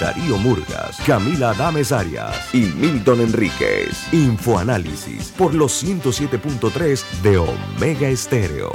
[0.00, 4.10] Darío Murgas, Camila Dames Arias y Milton Enríquez.
[4.14, 8.72] Infoanálisis por los 107.3 de Omega Estéreo.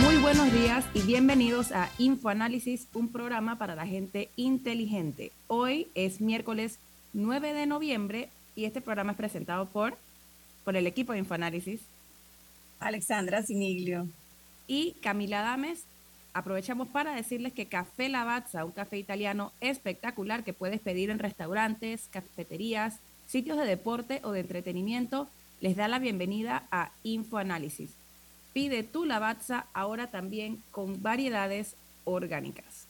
[0.00, 5.32] Muy buenos días y bienvenidos a Infoanálisis, un programa para la gente inteligente.
[5.48, 6.78] Hoy es miércoles
[7.14, 9.96] 9 de noviembre y este programa es presentado por,
[10.64, 11.80] por el equipo de Infoanálisis
[12.80, 14.08] Alexandra Siniglio
[14.66, 15.84] y Camila Dames.
[16.32, 22.08] Aprovechamos para decirles que Café Lavazza, un café italiano espectacular que puedes pedir en restaurantes,
[22.10, 25.28] cafeterías, sitios de deporte o de entretenimiento,
[25.60, 27.92] les da la bienvenida a Infoanálisis.
[28.52, 32.83] Pide tu Lavazza ahora también con variedades orgánicas.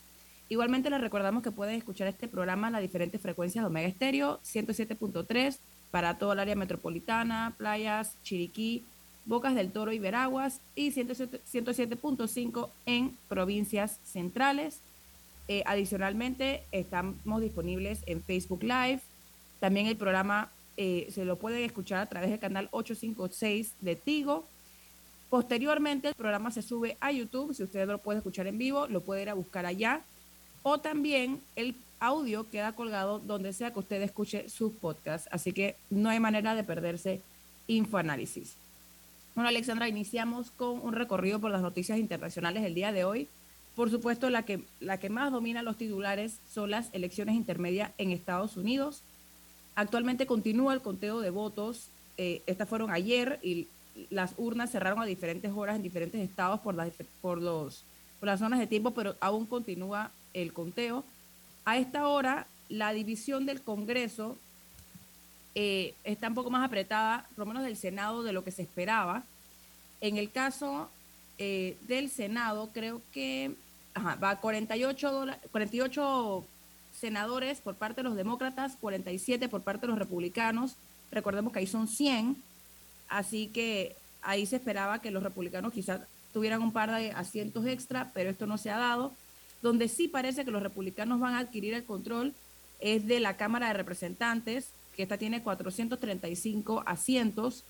[0.49, 4.41] Igualmente les recordamos que pueden escuchar este programa en las diferentes frecuencias de Omega Estéreo,
[4.43, 5.59] 107.3
[5.91, 8.85] para todo el área metropolitana, playas, Chiriquí,
[9.27, 14.81] Bocas del Toro y Veraguas y 107.5 en provincias centrales.
[15.49, 19.01] Eh, adicionalmente, estamos disponibles en Facebook Live.
[19.61, 24.47] También el programa eh, se lo pueden escuchar a través del canal 856 de Tigo.
[25.31, 27.55] Posteriormente, el programa se sube a YouTube.
[27.55, 30.03] Si usted lo puede escuchar en vivo, lo puede ir a buscar allá.
[30.67, 35.29] O también el audio queda colgado donde sea que usted escuche sus podcasts.
[35.31, 37.21] Así que no hay manera de perderse
[37.67, 38.57] Infoanálisis.
[39.35, 43.29] Bueno, Alexandra, iniciamos con un recorrido por las noticias internacionales del día de hoy.
[43.77, 48.11] Por supuesto, la que, la que más domina los titulares son las elecciones intermedias en
[48.11, 49.03] Estados Unidos.
[49.75, 51.89] Actualmente continúa el conteo de votos.
[52.17, 53.69] Eh, estas fueron ayer y
[54.09, 56.91] las urnas cerraron a diferentes horas en diferentes estados por las,
[57.21, 57.85] por los,
[58.19, 61.05] por las zonas de tiempo, pero aún continúa el conteo.
[61.65, 64.37] A esta hora, la división del Congreso
[65.55, 68.63] eh, está un poco más apretada, por lo menos del Senado, de lo que se
[68.63, 69.23] esperaba.
[70.01, 70.91] En el caso
[71.39, 73.55] eh, del Senado, creo que
[73.95, 76.45] ajá, va 48, 48
[76.93, 80.77] senadores por parte de los demócratas, 47 por parte de los republicanos.
[81.11, 82.37] Recordemos que ahí son 100,
[83.09, 86.01] así que ahí se esperaba que los republicanos quizás
[86.33, 89.13] tuvieran un par de asientos extra, pero esto no se ha dado.
[89.65, 92.35] Donde sí parece que los republicanos van a adquirir el control
[92.81, 97.65] es de la Cámara de Representantes, que esta tiene 435 asientos.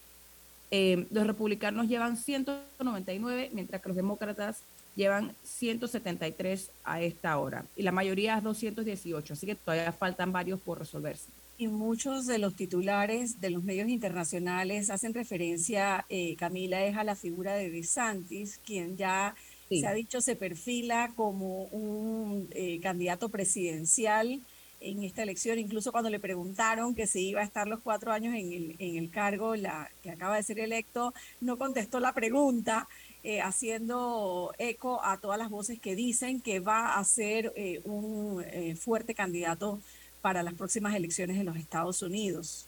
[0.73, 4.63] Eh, los republicanos llevan 199, mientras que los demócratas
[4.97, 7.65] llevan 173 a esta hora.
[7.77, 11.31] Y la mayoría es 218, así que todavía faltan varios por resolverse.
[11.59, 17.05] Y muchos de los titulares de los medios internacionales hacen referencia, eh, Camila, es a
[17.05, 19.37] la figura de DeSantis, quien ya
[19.69, 19.81] sí.
[19.81, 24.41] se ha dicho se perfila como un eh, candidato presidencial
[24.81, 28.35] en esta elección, incluso cuando le preguntaron que si iba a estar los cuatro años
[28.35, 32.87] en el, en el cargo la, que acaba de ser electo, no contestó la pregunta,
[33.23, 38.45] eh, haciendo eco a todas las voces que dicen que va a ser eh, un
[38.47, 39.81] eh, fuerte candidato
[40.21, 42.67] para las próximas elecciones en los Estados Unidos.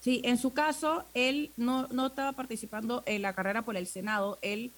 [0.00, 4.38] Sí, en su caso, él no, no estaba participando en la carrera por el Senado,
[4.40, 4.72] él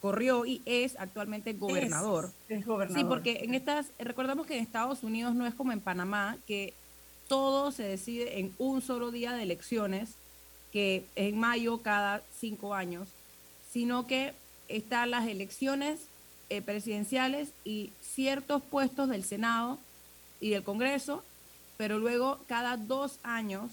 [0.00, 2.30] corrió y es actualmente gobernador.
[2.48, 3.02] Es, es, gobernador.
[3.02, 6.74] Sí, porque en estas, recordamos que en Estados Unidos no es como en Panamá, que
[7.28, 10.10] todo se decide en un solo día de elecciones,
[10.72, 13.08] que es en mayo cada cinco años,
[13.70, 14.32] sino que
[14.68, 16.00] están las elecciones
[16.50, 19.78] eh, presidenciales y ciertos puestos del Senado
[20.40, 21.22] y del Congreso,
[21.76, 23.72] pero luego cada dos años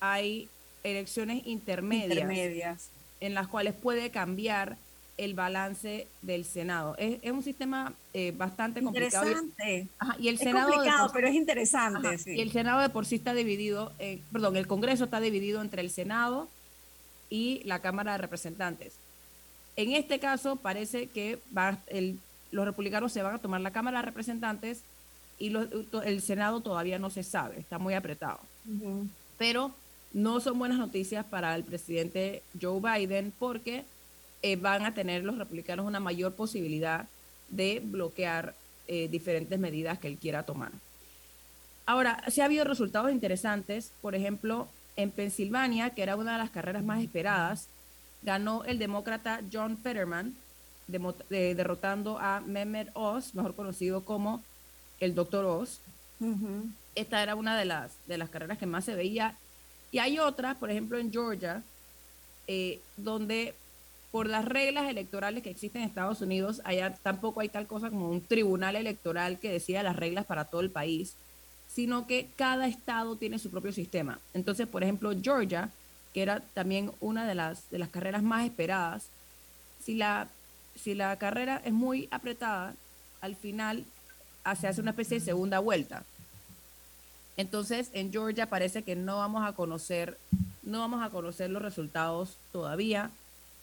[0.00, 0.48] hay
[0.82, 2.90] elecciones intermedias, intermedias.
[3.20, 4.76] en las cuales puede cambiar
[5.16, 6.94] el balance del Senado.
[6.98, 9.26] Es, es un sistema eh, bastante complicado.
[9.26, 9.88] Interesante.
[9.98, 12.08] Ajá, y el es Senado complicado, por, pero es interesante.
[12.08, 12.32] ajá, sí.
[12.32, 15.80] Y el Senado de por sí está dividido, eh, perdón, el Congreso está dividido entre
[15.80, 16.48] el Senado
[17.30, 18.94] y la Cámara de Representantes.
[19.76, 22.18] En este caso parece que va, el,
[22.50, 24.82] los republicanos se van a tomar la Cámara de Representantes
[25.38, 25.68] y los,
[26.04, 28.40] el Senado todavía no se sabe, está muy apretado.
[28.66, 29.08] Uh -huh.
[29.38, 29.74] Pero
[30.12, 33.84] no son buenas noticias para el presidente Joe Biden porque
[34.46, 37.08] eh, van a tener los republicanos una mayor posibilidad
[37.48, 38.54] de bloquear
[38.86, 40.70] eh, diferentes medidas que él quiera tomar.
[41.84, 46.50] Ahora, sí ha habido resultados interesantes, por ejemplo, en Pensilvania, que era una de las
[46.50, 47.66] carreras más esperadas,
[48.22, 50.32] ganó el demócrata John Fetterman,
[50.86, 54.44] de, de, derrotando a Mehmet Oz, mejor conocido como
[55.00, 55.80] el Doctor Oz.
[56.20, 56.72] Uh -huh.
[56.94, 59.36] Esta era una de las, de las carreras que más se veía.
[59.90, 61.64] Y hay otras, por ejemplo, en Georgia,
[62.46, 63.56] eh, donde
[64.16, 68.08] por las reglas electorales que existen en Estados Unidos, allá tampoco hay tal cosa como
[68.08, 71.16] un tribunal electoral que decida las reglas para todo el país,
[71.70, 74.18] sino que cada estado tiene su propio sistema.
[74.32, 75.68] Entonces, por ejemplo, Georgia,
[76.14, 79.08] que era también una de las, de las carreras más esperadas,
[79.84, 80.28] si la,
[80.74, 82.74] si la carrera es muy apretada,
[83.20, 83.84] al final
[84.58, 86.04] se hace una especie de segunda vuelta.
[87.36, 90.16] Entonces, en Georgia parece que no vamos a conocer,
[90.62, 93.10] no vamos a conocer los resultados todavía.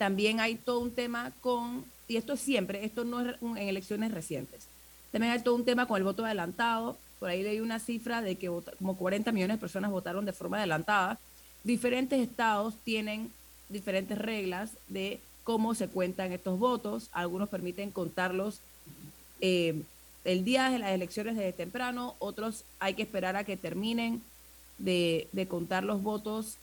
[0.03, 4.11] También hay todo un tema con, y esto es siempre, esto no es en elecciones
[4.11, 4.67] recientes.
[5.13, 6.97] También hay todo un tema con el voto adelantado.
[7.21, 10.57] Por ahí leí una cifra de que como 40 millones de personas votaron de forma
[10.57, 11.19] adelantada.
[11.63, 13.31] Diferentes estados tienen
[13.69, 17.07] diferentes reglas de cómo se cuentan estos votos.
[17.13, 18.59] Algunos permiten contarlos
[19.39, 19.83] eh,
[20.25, 24.21] el día de las elecciones desde temprano, otros hay que esperar a que terminen
[24.79, 26.57] de, contar los votos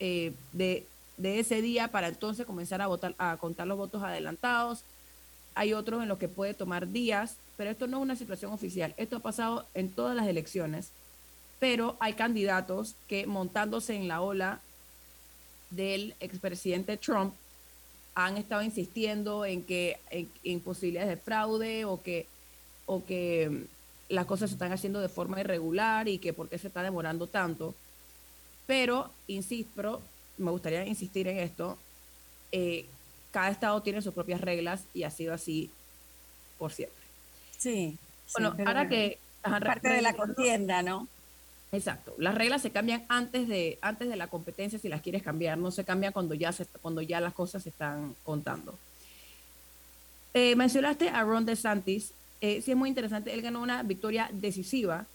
[0.00, 0.86] eh, de,
[1.22, 4.82] ese día para entonces comenzar a, votar, a contar los votos adelantados.
[5.54, 8.94] Hay otros en los que puede tomar días, pero esto no es una situación oficial.
[8.96, 10.90] Esto ha pasado en todas las elecciones,
[11.58, 14.60] pero hay candidatos que montándose en la ola
[15.70, 17.34] del expresidente Trump
[18.14, 22.26] han estado insistiendo en que en, posibilidades de fraude o que
[22.86, 23.66] o que
[24.08, 27.26] las cosas se están haciendo de forma irregular y que por qué se está demorando
[27.26, 27.74] tanto.
[28.66, 30.00] Pero, insisto,
[30.38, 31.78] me gustaría insistir en esto,
[32.52, 32.86] eh,
[33.30, 35.70] cada estado tiene sus propias reglas y ha sido así
[36.58, 36.96] por siempre.
[37.58, 37.96] Sí.
[38.32, 39.18] Bueno, ahora que...
[39.42, 41.08] parte de la contienda, ¿no?
[41.72, 42.14] Exacto.
[42.18, 45.70] Las reglas se cambian antes de, antes de la competencia si las quieres cambiar, no
[45.70, 48.78] se cambian cuando ya, se, cuando ya las cosas se están contando.
[50.32, 55.06] Eh, mencionaste a Ron DeSantis, eh, sí es muy interesante, él ganó una victoria decisiva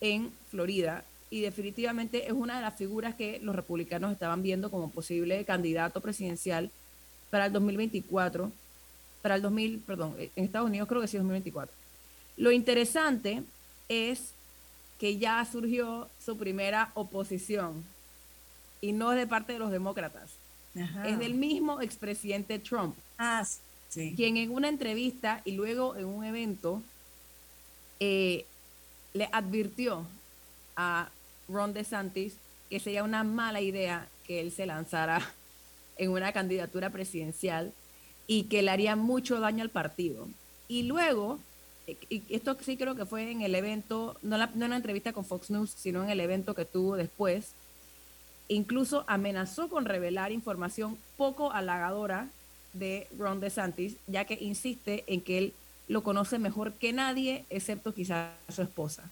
[0.00, 4.90] en Florida y definitivamente es una de las figuras que los republicanos estaban viendo como
[4.90, 6.70] posible candidato presidencial
[7.30, 8.52] para el 2024,
[9.22, 11.74] para el 2000, perdón, en Estados Unidos creo que sí 2024.
[12.36, 13.44] Lo interesante
[13.88, 14.34] es
[15.00, 17.82] que ya surgió su primera oposición
[18.82, 20.32] y no es de parte de los demócratas.
[21.06, 22.94] Es del mismo expresidente Trump.
[23.16, 23.42] Ah,
[23.94, 26.82] quien en una entrevista y luego en un evento
[28.00, 28.44] eh,
[29.14, 30.06] le advirtió
[30.76, 31.08] a
[31.52, 32.34] Ron DeSantis
[32.70, 35.20] que sería una mala idea que él se lanzara
[35.96, 37.72] en una candidatura presidencial
[38.26, 40.28] y que le haría mucho daño al partido.
[40.68, 41.38] Y luego
[42.08, 45.12] y esto sí creo que fue en el evento, no, la, no en la entrevista
[45.12, 47.52] con Fox News, sino en el evento que tuvo después,
[48.48, 52.28] incluso amenazó con revelar información poco halagadora
[52.72, 55.52] de Ron DeSantis, ya que insiste en que él
[55.88, 59.10] lo conoce mejor que nadie, excepto quizás su esposa.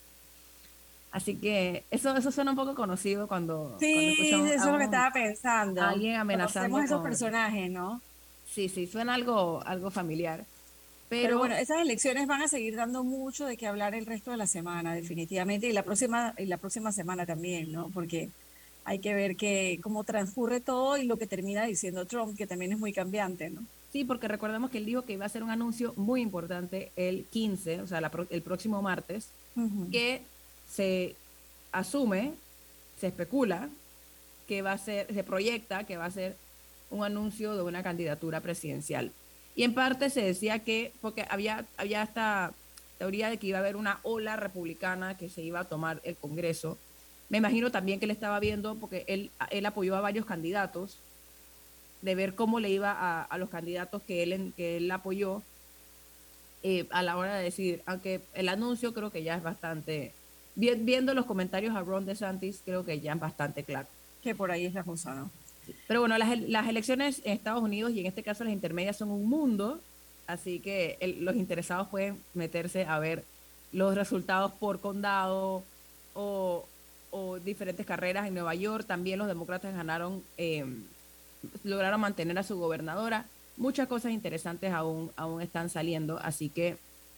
[1.13, 3.77] Así que eso, eso suena un poco conocido cuando.
[3.81, 5.83] Sí, eso es lo que estaba pensando.
[5.83, 6.77] Alguien amenazando.
[6.77, 8.01] Con esos personajes, ¿no?
[8.47, 10.45] Sí, sí, suena algo, algo familiar.
[11.09, 14.37] Pero, bueno, esas elecciones van a seguir dando mucho de qué hablar el resto de
[14.37, 17.91] la semana, definitivamente, y la próxima, y la próxima semana también, ¿no?
[17.93, 18.31] Porque
[18.85, 22.73] hay que ver que, cómo transcurre todo y lo que termina diciendo Trump, que también
[22.73, 23.63] es muy cambiante, ¿no?
[23.93, 27.25] Sí, porque recordemos que él dijo que iba a hacer un anuncio muy importante el
[27.25, 29.31] 15, o sea, el próximo martes,
[29.91, 30.23] que
[30.71, 31.17] se
[31.73, 32.35] asume,
[32.99, 33.69] se especula
[34.47, 36.37] que va a ser, se proyecta que va a ser
[36.91, 39.13] un anuncio de una candidatura presidencial.
[39.55, 42.53] Y en parte se decía que, porque había, había esta
[42.99, 46.17] teoría de que iba a haber una ola republicana que se iba a tomar el
[46.17, 46.79] Congreso.
[47.29, 50.99] Me imagino también que él estaba viendo, porque él, él apoyó a varios candidatos,
[52.03, 55.43] de ver cómo le iba a, los candidatos que él, que él apoyó
[56.63, 57.83] eh, a la hora de decidir.
[57.87, 60.13] Aunque el anuncio creo que ya es bastante,
[60.61, 63.89] viendo los comentarios a Ron DeSantis, creo que ya es bastante claro.
[64.23, 65.31] Que por ahí es la cosa, ¿no?
[65.87, 69.11] Pero bueno, las, las, elecciones en Estados Unidos y en este caso las intermedias son
[69.11, 69.81] un mundo,
[70.27, 73.25] así que los interesados pueden meterse a ver
[73.73, 75.63] los resultados por condado
[76.15, 76.67] o,
[77.45, 78.87] diferentes carreras en Nueva York.
[78.87, 80.65] También los demócratas ganaron, eh,
[81.65, 83.27] lograron mantener a su gobernadora.
[83.57, 86.77] Muchas cosas interesantes aún, aún están saliendo, así que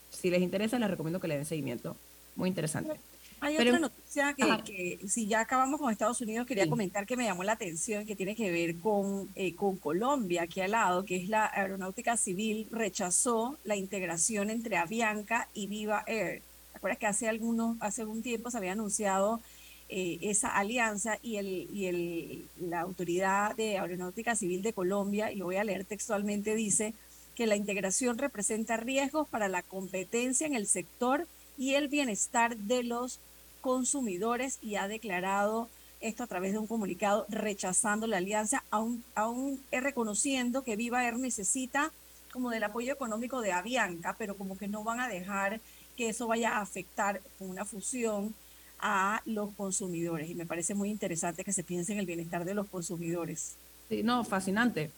[0.09, 1.95] si les interesa les recomiendo que le den seguimiento.
[2.35, 2.99] Muy interesante.
[3.43, 7.43] Hay otra noticia que, si ya acabamos con Estados Unidos, quería comentar que me llamó
[7.43, 11.27] la atención, que tiene que ver con, eh, con Colombia, aquí al lado, que es
[11.27, 16.41] la Aeronáutica Civil, rechazó la integración entre Avianca y Viva Air.
[16.71, 19.41] ¿Te acuerdas que hace, algunos, hace algún tiempo se había anunciado
[19.89, 25.35] eh, esa alianza y, el, y el, la Autoridad de Aeronáutica Civil de Colombia, y
[25.35, 26.93] lo voy a leer textualmente, dice
[27.35, 32.83] que la integración representa riesgos para la competencia en el sector y el bienestar de
[32.83, 33.19] los
[33.63, 35.69] consumidores y ha declarado
[36.01, 41.17] esto a través de un comunicado rechazando la alianza, aún, aún reconociendo que Viva Air
[41.17, 41.93] necesita
[42.33, 45.61] como del apoyo económico de Avianca, pero como que no van a dejar
[45.95, 48.35] que eso vaya a afectar con una fusión
[48.79, 50.29] a los consumidores.
[50.29, 53.55] Y me parece muy interesante que se piense en el bienestar de los consumidores.
[53.87, 54.91] Sí, no, fascinante.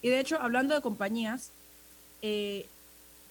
[0.00, 1.50] Y de hecho, hablando de compañías,
[2.20, 2.66] eh,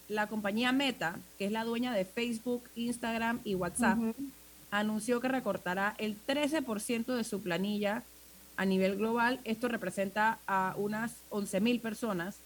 [0.09, 3.97] la compañía Meta, que es la dueña de Facebook, Instagram y WhatsApp,
[4.71, 8.03] anunció que recortará el 13% de su planilla
[8.55, 9.39] a nivel global.
[9.43, 12.37] Esto representa a unas 11 mil personas,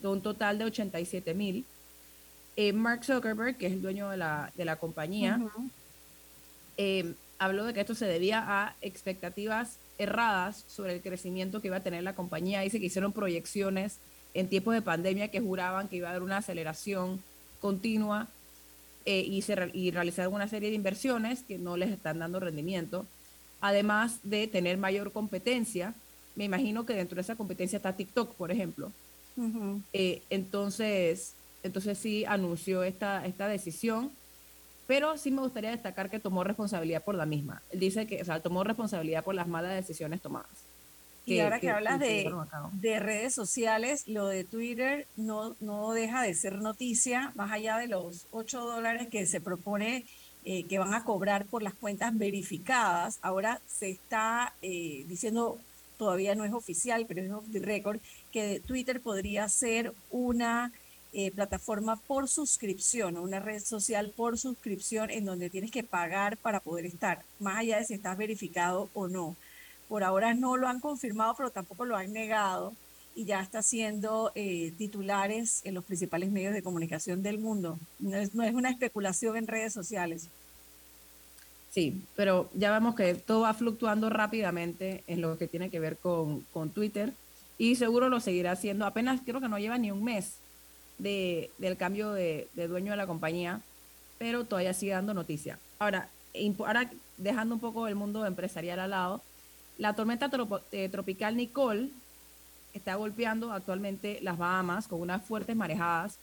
[0.00, 1.64] de un total de 87 mil.
[2.56, 5.40] Eh, Mark Zuckerberg, que es el dueño de la, de la compañía,
[6.76, 11.76] eh, habló de que esto se debía a expectativas erradas sobre el crecimiento que iba
[11.76, 12.60] a tener la compañía.
[12.60, 13.98] Dice que hicieron proyecciones
[14.34, 17.22] en tiempos de pandemia que juraban que iba a haber una aceleración
[17.60, 18.28] continua
[19.10, 23.06] eh, y, se, y realizar una serie de inversiones que no les están dando rendimiento,
[23.62, 25.94] además de tener mayor competencia.
[26.36, 28.92] Me imagino que dentro de esa competencia está TikTok, por ejemplo.
[29.94, 34.10] Eh, entonces, entonces sí anunció esta, esta decisión,
[34.86, 37.62] pero sí me gustaría destacar que tomó responsabilidad por la misma.
[37.70, 40.67] Él dice que, o sea, tomó responsabilidad por las malas decisiones tomadas.
[41.34, 42.32] Y ahora que, hablas de,
[42.72, 47.88] de, redes sociales, lo de Twitter no, no deja de ser noticia, más allá de
[47.88, 50.04] los 8 dólares que se propone
[50.50, 53.18] eh, que van a cobrar por las cuentas verificadas.
[53.20, 55.58] Ahora se está eh, diciendo,
[55.98, 58.00] todavía no es oficial, pero es off the record,
[58.32, 60.72] que Twitter podría ser una
[61.12, 66.60] eh, plataforma por suscripción, una red social por suscripción en donde tienes que pagar para
[66.60, 69.36] poder estar, más allá de si estás verificado o no.
[69.88, 72.74] Por ahora no lo han confirmado, pero tampoco lo han negado
[73.18, 77.76] y ya está siendo eh, titulares en los principales medios de comunicación del mundo.
[77.98, 80.28] No es, una especulación en redes sociales.
[81.70, 85.96] Sí, pero ya vemos que todo va fluctuando rápidamente en lo que tiene que ver
[85.96, 87.12] con, Twitter
[87.58, 88.86] y seguro lo seguirá haciendo.
[88.86, 90.34] Apenas creo que no lleva ni un mes
[90.98, 93.62] de, del cambio de, de, dueño de la compañía,
[94.18, 95.58] pero todavía sigue dando noticia.
[95.80, 96.08] Ahora,
[96.58, 99.22] ahora dejando un poco el mundo empresarial al lado,
[99.78, 100.30] la tormenta
[100.72, 101.88] eh, tropical Nicole
[102.74, 106.18] está golpeando actualmente las Bahamas con unas fuertes marejadas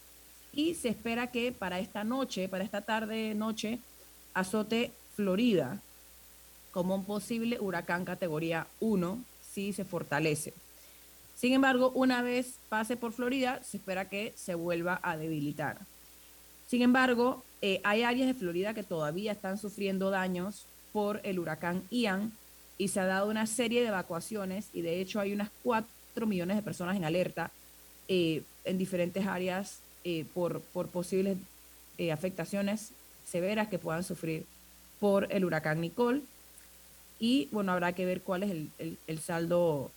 [0.53, 3.79] y se espera que para esta noche, para esta tarde noche,
[4.33, 5.79] azote Florida
[6.71, 10.53] como un posible huracán categoría 1 si se fortalece.
[11.35, 15.79] Sin embargo, una vez pase por Florida, se espera que se vuelva a debilitar.
[16.67, 21.83] Sin embargo, eh, hay áreas de Florida que todavía están sufriendo daños por el huracán
[21.89, 22.33] Ian
[22.77, 26.57] y se ha dado una serie de evacuaciones y de hecho hay unas 4 millones
[26.57, 27.51] de personas en alerta
[28.07, 31.37] eh, en diferentes áreas eh, por, por, posibles
[31.97, 32.91] eh, afectaciones
[33.25, 34.45] severas que puedan sufrir
[34.99, 36.21] por el huracán Nicole.
[37.19, 39.89] Y bueno, habrá que ver cuál es el, el, saldo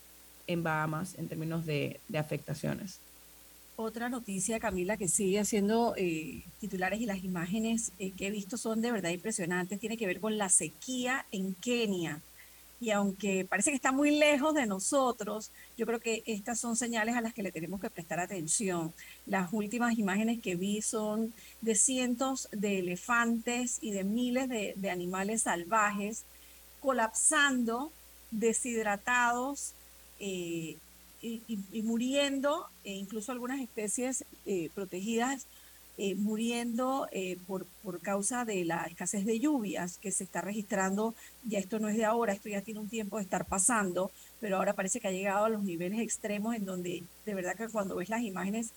[0.47, 3.01] en Bahamas en términos de, de, afectaciones.
[3.77, 5.95] Otra noticia, Camila, que sigue haciendo
[6.61, 10.39] titulares y las imágenes que he visto son de verdad impresionantes, tiene que ver con
[10.39, 12.23] la sequía en Kenia
[12.81, 17.17] y aunque parece que está muy lejos de nosotros, yo creo que estas son señales
[17.17, 18.93] a las que le tenemos que prestar atención.
[19.27, 25.43] Las últimas imágenes que vi son de cientos de elefantes y de miles de, animales
[25.43, 26.25] salvajes
[26.81, 27.93] colapsando,
[28.31, 29.73] deshidratados
[30.21, 30.77] eh,
[31.21, 35.47] y, muriendo, e incluso algunas especies eh, protegidas
[36.01, 41.13] eh, muriendo eh, por, por causa de la escasez de lluvias que se está registrando.
[41.43, 44.59] Ya esto no es de ahora, esto ya tiene un tiempo de estar pasando, pero
[44.59, 47.97] ahora parece que ha llegado a los niveles extremos en donde de verdad que cuando
[47.97, 48.71] ves las imágenes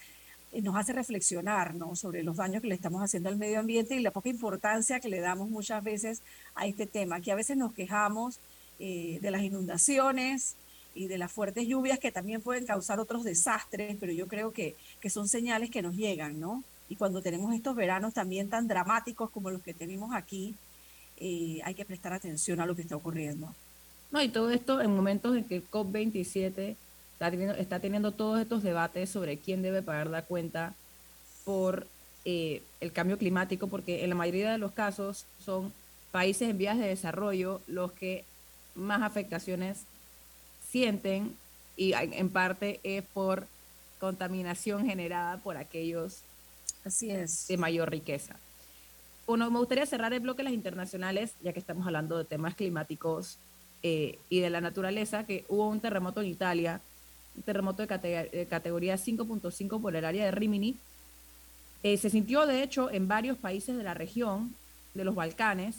[0.51, 1.95] eh, nos hace reflexionar ¿no?
[1.95, 5.09] sobre los daños que le estamos haciendo al medio ambiente y la poca importancia que
[5.09, 6.23] le damos muchas veces
[6.55, 8.39] a este tema, que a veces nos quejamos
[8.79, 10.55] de las inundaciones,
[10.95, 14.75] y de las fuertes lluvias que también pueden causar otros desastres, pero yo creo que,
[14.99, 16.63] que son señales que nos llegan, ¿no?
[16.91, 20.55] Y cuando tenemos estos veranos también tan dramáticos como los que tenemos aquí,
[21.21, 23.55] eh, hay que prestar atención a lo que está ocurriendo.
[24.11, 26.75] No, y todo esto en momentos en que el COP27
[27.13, 30.73] está teniendo, está teniendo todos estos debates sobre quién debe pagar la cuenta
[31.45, 31.87] por
[32.25, 35.71] eh, el cambio climático, porque en la mayoría de los casos son
[36.11, 38.25] países en vías de desarrollo los que
[38.75, 39.85] más afectaciones
[40.69, 41.37] sienten
[41.77, 43.47] y en parte es por
[43.97, 46.23] contaminación generada por aquellos
[46.83, 47.47] Así es.
[47.47, 48.35] de mayor riqueza.
[49.27, 52.55] Bueno, me gustaría cerrar el bloque de las internacionales, ya que estamos hablando de temas
[52.55, 53.37] climáticos
[53.83, 56.81] eh, y de la naturaleza, que hubo un terremoto en Italia,
[57.35, 60.75] un terremoto de, categoría 5.5 por el área de Rimini.
[61.83, 64.53] Eh, se sintió, de hecho, en varios países de la región,
[64.93, 65.77] de los Balcanes,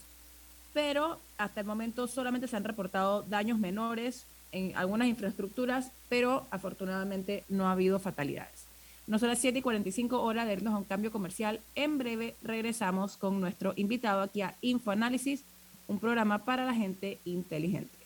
[0.72, 7.44] pero hasta el momento solamente se han reportado daños menores en algunas infraestructuras, pero afortunadamente
[7.48, 8.71] no ha habido fatalidades.
[9.06, 11.60] No son las 7 y 45 horas de irnos a un cambio comercial.
[11.74, 15.44] En breve regresamos con nuestro invitado aquí a InfoAnálisis
[15.88, 17.98] un programa para la gente inteligente.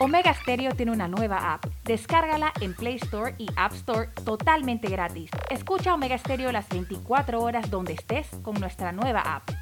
[0.00, 1.64] Omega Stereo tiene una nueva app.
[1.84, 5.30] Descárgala en Play Store y App Store totalmente gratis.
[5.48, 9.61] Escucha Omega Stereo las 24 horas donde estés con nuestra nueva app.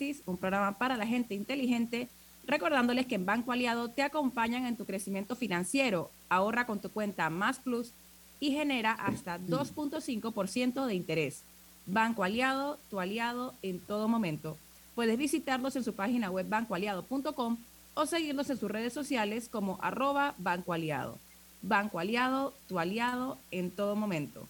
[0.00, 2.08] Análisis, un programa para la gente inteligente,
[2.46, 6.10] recordándoles que en Banco Aliado te acompañan en tu crecimiento financiero.
[6.30, 7.92] Ahorra con tu cuenta Más Plus
[8.40, 11.42] y genera hasta 2.5% de interés.
[11.86, 14.56] Banco Aliado, tu aliado en todo momento.
[14.94, 17.58] Puedes visitarlos en su página web bancoaliado.com
[17.94, 21.18] o seguirlos en sus redes sociales como arroba Banco Aliado.
[21.62, 24.48] Banco Aliado, tu aliado en todo momento.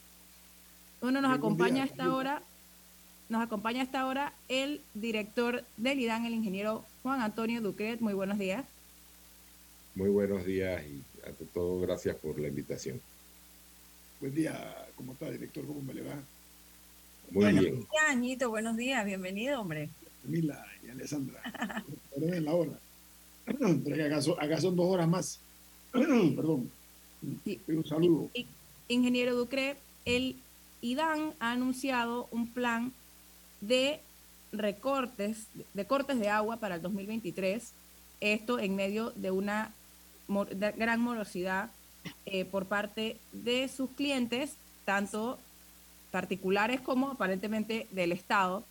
[1.01, 2.43] Uno nos acompaña a esta hora
[3.31, 8.01] nos acompaña hasta ahora el director del IDAN, el ingeniero Juan Antonio Ducret.
[8.01, 8.65] Muy buenos días.
[9.95, 13.01] Muy buenos días y ante todo gracias por la invitación.
[14.21, 15.65] Buen día, ¿cómo está, director?
[15.65, 16.15] ¿Cómo me le va?
[17.31, 17.77] Muy buenos bien.
[17.77, 19.89] Días, Añito, buenos días, bienvenido, hombre.
[20.25, 21.41] Mila y Alessandra,
[22.17, 22.79] en la hora.
[23.47, 25.39] Pero que acá, son dos horas más.
[25.93, 26.69] Perdón.
[27.23, 28.31] Un saludo.
[28.89, 30.35] Ingeniero Ducre, el
[30.81, 32.93] IDAN ha anunciado un plan
[33.61, 34.01] de
[34.53, 37.73] recortes, de cortes de agua para el 2023,
[38.21, 39.73] esto en medio de una
[40.77, 41.71] gran morosidad
[42.27, 45.39] eh, por parte de sus clientes, tanto
[46.11, 48.65] particulares como aparentemente del Estado.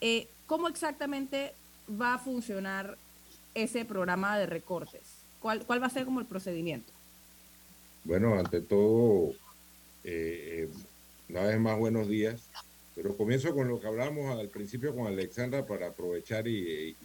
[0.00, 1.52] Eh, ¿Cómo exactamente
[2.00, 2.96] va a funcionar
[3.54, 5.02] ese programa de recortes?
[5.40, 6.92] ¿Cuál, cuál va a ser como el procedimiento?
[8.04, 9.32] Bueno, ante todo,
[10.04, 10.68] eh,
[11.28, 12.42] una vez más buenos días.
[12.96, 16.96] Pero comienzo con lo que hablamos al principio con Alexandra para aprovechar y,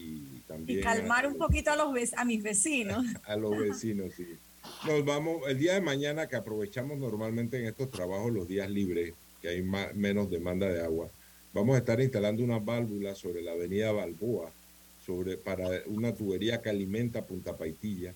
[0.47, 0.79] también...
[0.79, 3.05] Y calmar un poquito a, los, a mis vecinos.
[3.25, 4.25] A, los vecinos, sí.
[4.87, 9.13] Nos vamos, el día de mañana que aprovechamos normalmente en estos trabajos los días libres,
[9.41, 11.09] que hay menos demanda de agua,
[11.53, 14.49] vamos a estar instalando una válvula sobre la avenida Balboa,
[15.05, 18.13] sobre, para una tubería que alimenta Punta Paitilla.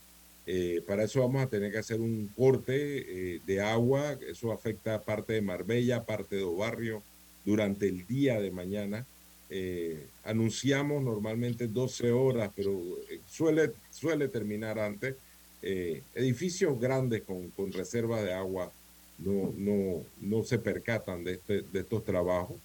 [0.47, 5.01] Eh, para eso vamos a tener que hacer un corte eh, de agua, eso afecta
[5.01, 7.03] parte de Marbella, parte de Barrio
[7.45, 9.05] durante el día de mañana.
[9.49, 12.71] Eh, anunciamos normalmente 12 horas, pero
[13.09, 15.15] eh, suele, suele terminar antes.
[15.61, 18.71] Eh, edificios grandes con, con, reservas de agua
[19.19, 22.57] no, no, no se percatan de, este, de estos trabajos,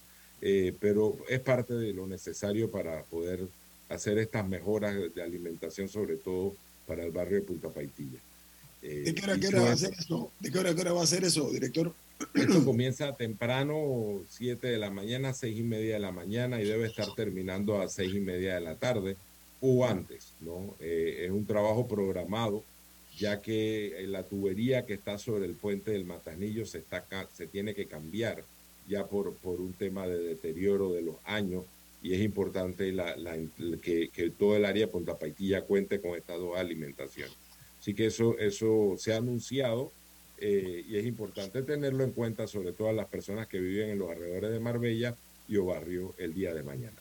[0.79, 3.47] pero es parte de lo necesario para poder
[3.89, 6.55] hacer estas mejoras de alimentación, sobre todo
[6.87, 8.19] para el barrio de Punta Paitilla.
[8.81, 10.31] ¿De qué hora, va a hacer eso?
[10.39, 11.93] ¿De qué hora, qué hora va a hacer eso, director?
[12.33, 16.87] Esto comienza temprano, 7 de la mañana, 6 y media de la mañana y debe
[16.87, 19.17] estar terminando a 6 y media de la tarde
[19.61, 20.75] o antes, ¿no?
[20.79, 22.63] Eh, es un trabajo programado,
[23.17, 27.75] ya que la tubería que está sobre el puente del Matanillo se, está, se tiene
[27.75, 28.43] que cambiar
[28.87, 31.65] ya por, por un tema de deterioro de los años
[32.01, 33.15] y es importante la,
[33.81, 37.35] que, que, todo el área de Punta Paitilla cuente con estas dos alimentaciones.
[37.79, 39.91] Así que eso, eso se ha anunciado
[40.41, 43.99] eh, y es importante tenerlo en cuenta, sobre todo a las personas que viven en
[43.99, 45.15] los alrededores de Marbella
[45.47, 46.97] y o barrio el día de mañana.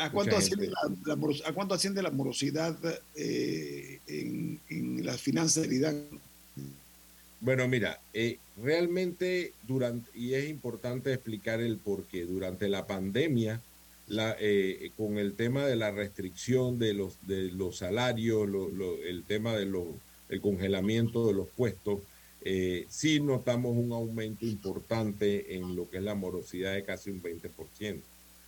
[0.00, 1.14] ¿A cuánto, asciende la,
[1.46, 2.76] ¿A cuánto asciende la morosidad
[3.14, 6.04] eh, en, en, las finanzas del IDAN?
[7.40, 13.62] Bueno, mira, eh, realmente durante, y es importante explicar el por qué, durante la pandemia,
[14.08, 14.36] la,
[14.96, 18.48] con el tema de la restricción de los, de los salarios,
[19.06, 19.86] el tema de los
[20.28, 22.00] el congelamiento de los puestos,
[22.42, 27.22] eh, sí notamos un aumento importante en lo que es la morosidad de casi un
[27.22, 28.00] 20%.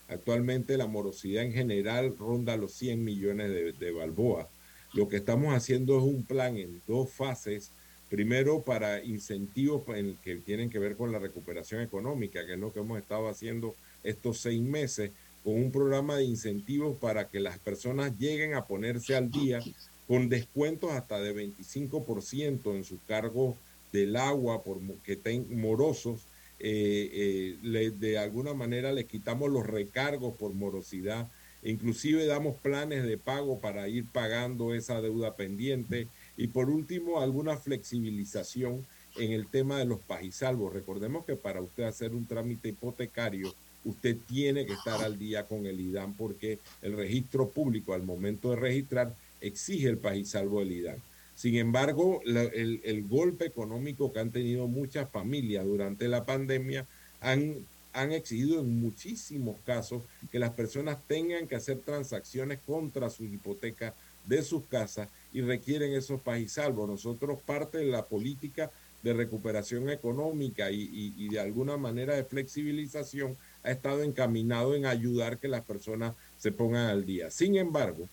[0.09, 4.47] Actualmente la morosidad en general ronda los 100 millones de, de balboas.
[4.93, 7.71] Lo que estamos haciendo es un plan en dos fases.
[8.09, 9.83] Primero para incentivos
[10.25, 13.77] que tienen que ver con la recuperación económica, que es lo que hemos estado haciendo
[14.03, 15.13] estos seis meses,
[15.45, 19.61] con un programa de incentivos para que las personas lleguen a ponerse al día
[20.09, 23.55] con descuentos hasta de 25% en sus cargos
[23.93, 26.23] del agua por que estén morosos.
[26.59, 31.29] Eh, eh, de alguna manera les quitamos los recargos por morosidad.
[31.63, 36.09] Inclusive damos planes de pago para ir pagando esa deuda pendiente.
[36.37, 40.73] Y por último, alguna flexibilización en el tema de los pajisalvos.
[40.73, 45.67] Recordemos que para usted hacer un trámite hipotecario, usted tiene que estar al día con
[45.67, 50.73] el IDAN porque el registro público al momento de registrar exige el país salvo el
[50.73, 50.97] IDAN.
[51.41, 56.87] Sin embargo, el, golpe económico que han tenido muchas familias durante la pandemia
[57.23, 63.25] han, han exigido en muchísimos casos que las personas tengan que hacer transacciones contra su
[63.25, 63.95] hipoteca
[64.27, 66.87] de sus casas y requieren esos país salvo.
[66.87, 68.71] Nosotros parte de la política
[69.03, 75.39] de recuperación económica y, y, de alguna manera de flexibilización ha estado encaminado en ayudar
[75.39, 77.31] que las personas se pongan al día.
[77.31, 78.11] Sin embargo,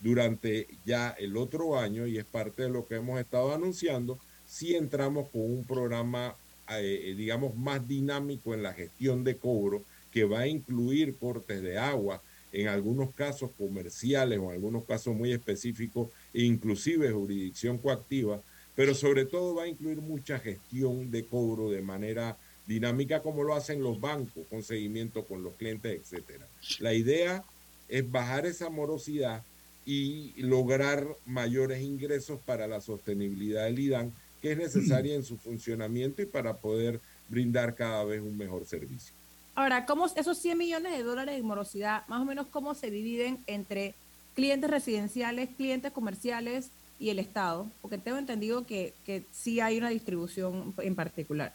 [0.00, 4.74] durante ya el otro año, y es parte de lo que hemos estado anunciando, si
[4.74, 6.36] entramos con un programa,
[6.70, 9.82] eh, digamos, más dinámico en la gestión de cobro,
[10.12, 15.14] que va a incluir cortes de agua, en algunos casos comerciales o en algunos casos
[15.14, 18.40] muy específicos, e inclusive jurisdicción coactiva,
[18.74, 23.54] pero sobre todo va a incluir mucha gestión de cobro de manera dinámica como lo
[23.54, 26.46] hacen los bancos, con seguimiento con los clientes, etcétera.
[26.80, 27.44] La idea
[27.88, 29.42] es bajar esa morosidad
[29.86, 36.22] y lograr mayores ingresos para la sostenibilidad del IDAN, que es necesaria en su funcionamiento
[36.22, 39.14] y para poder brindar cada vez un mejor servicio.
[39.54, 43.38] Ahora, ¿cómo esos 100 millones de dólares de morosidad, más o menos cómo se dividen
[43.46, 43.94] entre
[44.34, 47.70] clientes residenciales, clientes comerciales y el Estado?
[47.80, 51.54] Porque tengo entendido que, que sí hay una distribución en particular.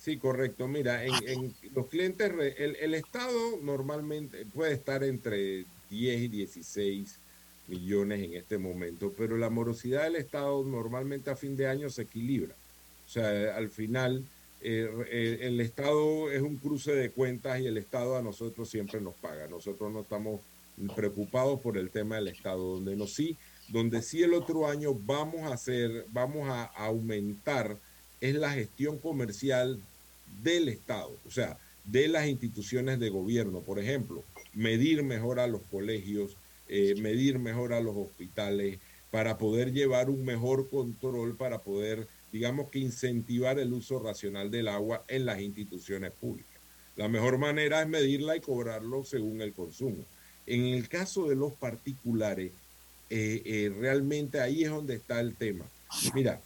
[0.00, 0.66] Sí, correcto.
[0.66, 7.18] Mira, en, los clientes, el, el Estado normalmente puede estar entre 10 y 16
[7.68, 12.02] millones en este momento, pero la morosidad del Estado normalmente a fin de año se
[12.02, 12.54] equilibra.
[13.06, 14.24] O sea, al final
[14.60, 19.00] eh, eh, el Estado es un cruce de cuentas y el Estado a nosotros siempre
[19.00, 19.46] nos paga.
[19.48, 20.40] Nosotros no estamos
[20.94, 23.36] preocupados por el tema del Estado, donde no sí,
[23.68, 27.76] donde sí el otro año vamos a hacer, vamos a aumentar
[28.20, 29.78] es la gestión comercial
[30.42, 34.22] del Estado, o sea, de las instituciones de gobierno, por ejemplo,
[34.54, 36.36] medir mejor a los colegios,
[36.68, 38.78] eh, medir mejor a los hospitales,
[39.10, 44.68] para poder llevar un mejor control, para poder, digamos que incentivar el uso racional del
[44.68, 46.60] agua en las instituciones públicas.
[46.94, 50.04] La mejor manera es medirla y cobrarlo según el consumo.
[50.46, 52.52] En el caso de los particulares,
[53.08, 55.64] eh, eh, realmente ahí es donde está el tema.
[56.14, 56.40] Mira,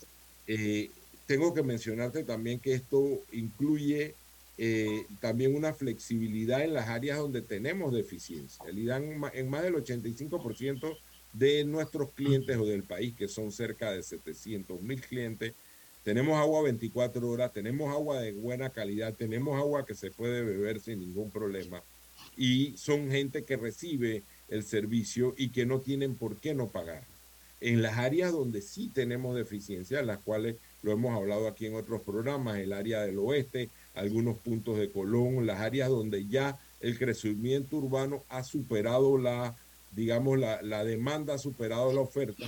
[1.27, 4.15] tengo que mencionarte también que esto incluye
[4.59, 8.65] eh, también una flexibilidad en las áreas donde tenemos deficiencia.
[8.67, 10.97] El IDAN en más del 85%
[11.33, 15.55] de nuestros clientes o del país, que son cerca de 700 mil clientes,
[16.05, 20.81] tenemos agua 24 horas, tenemos agua de buena calidad, tenemos agua que se puede beber
[20.81, 21.83] sin ningún problema
[22.37, 27.05] y son gente que recibe el servicio y que no tienen por qué no pagar.
[27.61, 32.03] En las áreas donde sí tenemos deficiencia, las cuales lo hemos hablado aquí en otros
[32.03, 37.76] programas, el área del oeste, algunos puntos de Colón, las áreas donde ya el crecimiento
[37.76, 39.57] urbano ha superado la,
[39.92, 42.44] digamos, la, la demanda ha superado la oferta,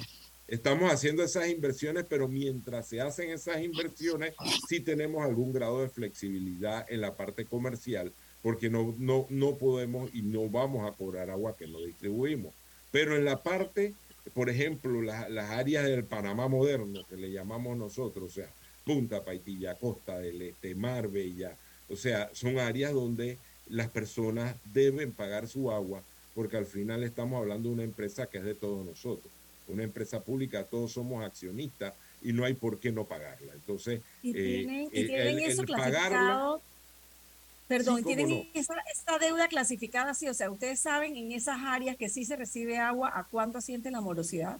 [0.48, 4.34] estamos haciendo esas inversiones, pero mientras se hacen esas inversiones,
[4.68, 10.14] sí tenemos algún grado de flexibilidad en la parte comercial, porque no, no, no podemos
[10.14, 12.54] y no vamos a cobrar agua que no distribuimos.
[12.90, 13.94] Pero en la parte,
[14.34, 18.50] por ejemplo, las áreas del Panamá moderno, que le llamamos nosotros, o sea,
[18.84, 21.56] Punta Paitilla, Costa del Este, Marbella,
[21.88, 26.02] o sea, son áreas donde las personas deben pagar su agua,
[26.34, 29.32] porque al final estamos hablando de una empresa que es de todos nosotros
[29.68, 33.52] una empresa pública, todos somos accionistas y no hay por qué no pagarla.
[33.54, 36.60] Entonces, y tienen, eh, eso clasificado.
[37.66, 38.74] Perdón, tienen esa,
[39.18, 43.10] deuda clasificada así, o sea, ustedes saben en esas áreas que sí se recibe agua,
[43.14, 44.58] ¿a cuánto siente la morosidad?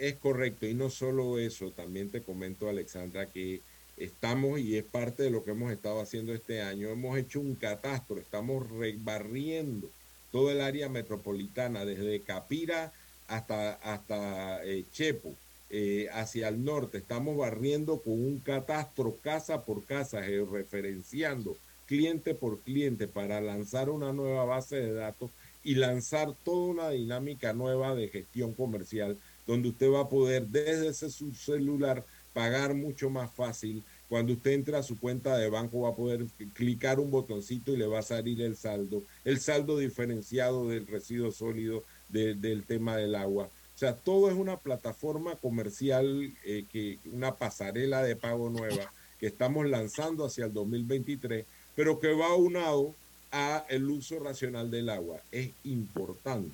[0.00, 3.60] Es correcto, y no solo eso, también te comento, Alexandra, que
[3.98, 7.54] estamos, y es parte de lo que hemos estado haciendo este año, hemos hecho un
[7.54, 8.64] catastro, estamos
[9.04, 9.90] barriendo
[10.32, 12.94] todo el área metropolitana, desde Capira
[13.28, 15.34] hasta, hasta eh, Chepo,
[15.68, 16.96] eh, hacia el norte.
[16.96, 24.14] Estamos barriendo con un catastro casa por casa, referenciando cliente por cliente para lanzar una
[24.14, 25.30] nueva base de datos
[25.62, 29.18] y lanzar toda una dinámica nueva de gestión comercial,
[29.50, 33.82] donde usted va a poder desde ese su celular pagar mucho más fácil.
[34.08, 37.76] Cuando usted entra a su cuenta de banco va a poder clicar un botoncito y
[37.76, 43.16] le va a salir el saldo, el saldo diferenciado del residuo sólido, del tema del
[43.16, 43.46] agua.
[43.74, 49.26] O sea, todo es una plataforma comercial, eh, que, una pasarela de pago nueva que
[49.26, 52.94] estamos lanzando hacia el 2023, pero que va unado
[53.32, 55.20] a el uso racional del agua.
[55.32, 56.52] Es importante.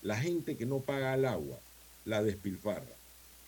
[0.00, 1.58] La gente que no paga el agua
[2.04, 2.94] la despilfarra,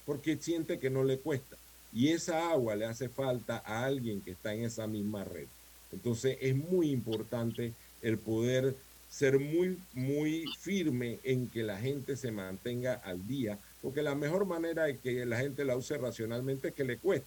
[0.06, 1.56] porque siente que no le cuesta.
[1.92, 5.46] Y esa agua le hace falta a alguien que está en esa misma red.
[5.92, 8.74] Entonces es muy importante el poder
[9.10, 14.46] ser muy, muy firme en que la gente se mantenga al día, porque la mejor
[14.46, 17.26] manera de que la gente la use racionalmente es que le cueste,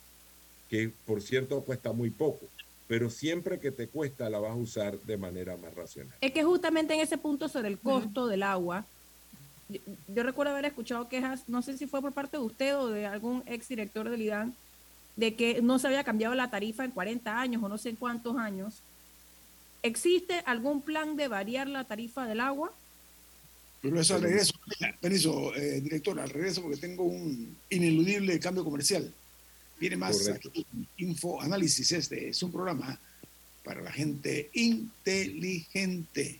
[0.67, 2.47] que por cierto cuesta muy poco,
[2.87, 6.17] pero siempre que te cuesta la vas a usar de manera más racional.
[6.21, 8.87] Es que justamente en ese punto sobre el costo del agua,
[9.69, 13.05] yo, recuerdo haber escuchado quejas, no sé si fue por parte de usted o de
[13.05, 14.55] algún ex director del IDAN,
[15.15, 17.95] de que no se había cambiado la tarifa en 40 años o no sé en
[17.95, 18.81] cuántos años,
[19.85, 22.73] ¿Existe algún plan de variar la tarifa del agua?
[23.83, 24.53] Pero eso al regreso,
[24.99, 29.13] permiso, eh, director, al regreso porque tengo un ineludible cambio comercial.
[29.79, 30.65] Viene más aquí,
[30.97, 32.99] Info Análisis, este es un programa
[33.63, 36.39] para la gente inteligente.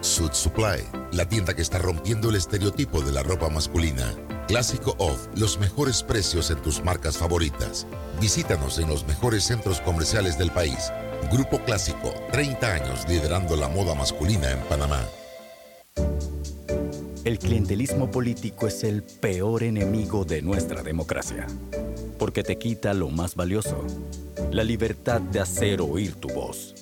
[0.00, 4.14] Suit Supply, la tienda que está rompiendo el estereotipo de la ropa masculina.
[4.46, 7.86] Clásico Off, los mejores precios en tus marcas favoritas.
[8.20, 10.90] Visítanos en los mejores centros comerciales del país
[11.30, 15.02] Grupo Clásico, 30 años liderando la moda masculina en Panamá.
[17.24, 21.46] El clientelismo político es el peor enemigo de nuestra democracia,
[22.18, 23.84] porque te quita lo más valioso,
[24.50, 26.77] la libertad de hacer oír tu voz.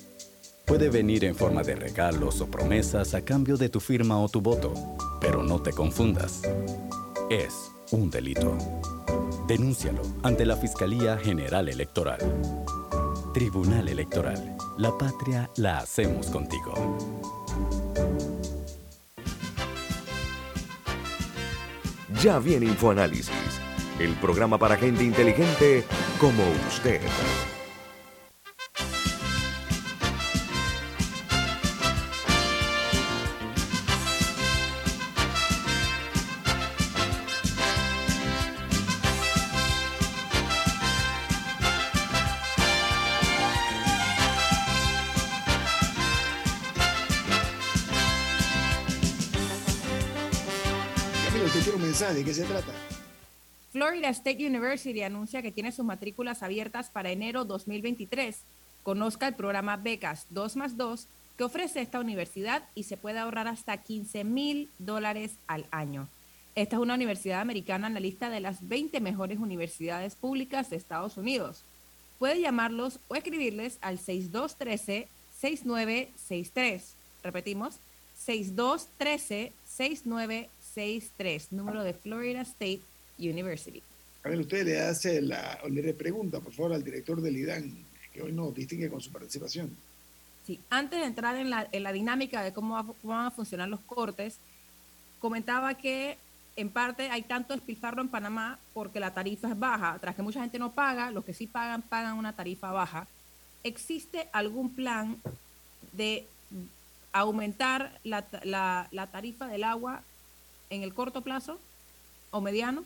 [0.67, 4.41] Puede venir en forma de regalos o promesas a cambio de tu firma o tu
[4.41, 4.73] voto,
[5.21, 6.41] pero no te confundas.
[7.29, 8.57] Es un delito.
[9.47, 12.19] Denúncialo ante la Fiscalía General Electoral.
[13.33, 14.57] Tribunal Electoral.
[14.77, 16.73] La patria la hacemos contigo.
[22.21, 23.31] Ya viene InfoAnálisis,
[24.01, 25.85] el programa para gente inteligente
[26.19, 26.99] como usted.
[53.97, 58.37] Florida State University anuncia que tiene sus matrículas abiertas para enero 2023.
[58.83, 63.47] Conozca el programa Becas 2 más 2 que ofrece esta universidad y se puede ahorrar
[63.47, 66.07] hasta 15 mil dólares al año.
[66.53, 70.75] Esta es una universidad americana en la lista de las 20 mejores universidades públicas de
[70.75, 71.63] Estados Unidos.
[72.19, 76.81] Puede llamarlos o escribirles al 6213-6963.
[77.23, 77.79] Repetimos,
[78.27, 82.81] 6213-6963 63, número de Florida State
[83.17, 83.81] University.
[84.23, 88.21] A ver, usted le hace la, le pregunta, por favor, al director del IDAN, que
[88.21, 89.75] hoy nos distingue con su participación.
[90.45, 93.79] Sí, antes de entrar en la, en la dinámica de cómo, van a funcionar los
[93.81, 94.37] cortes,
[95.19, 96.17] comentaba que
[96.55, 99.97] en parte hay tanto despilfarro en Panamá porque la tarifa es baja.
[99.99, 103.07] Tras que mucha gente no paga, los que sí pagan, pagan una tarifa baja.
[103.63, 105.21] ¿Existe algún plan
[105.93, 106.25] de
[107.11, 110.01] aumentar la, la, la tarifa del agua
[110.69, 111.59] en el corto plazo
[112.31, 112.83] o mediano?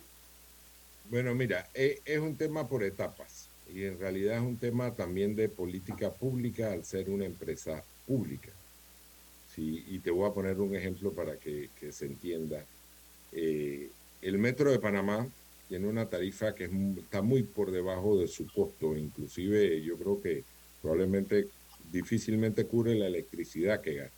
[1.10, 5.34] Bueno, mira, e, es, un tema por etapas y en realidad es un tema también
[5.36, 8.50] de política pública al ser una empresa pública.
[9.54, 12.64] Sí, y te voy a poner un ejemplo para que, se entienda.
[13.32, 13.90] Eh,
[14.22, 15.28] el Metro de Panamá
[15.68, 20.44] tiene una tarifa que está muy por debajo de su costo, inclusive yo creo que
[20.80, 21.48] probablemente
[21.90, 24.16] difícilmente cubre la electricidad que gasta.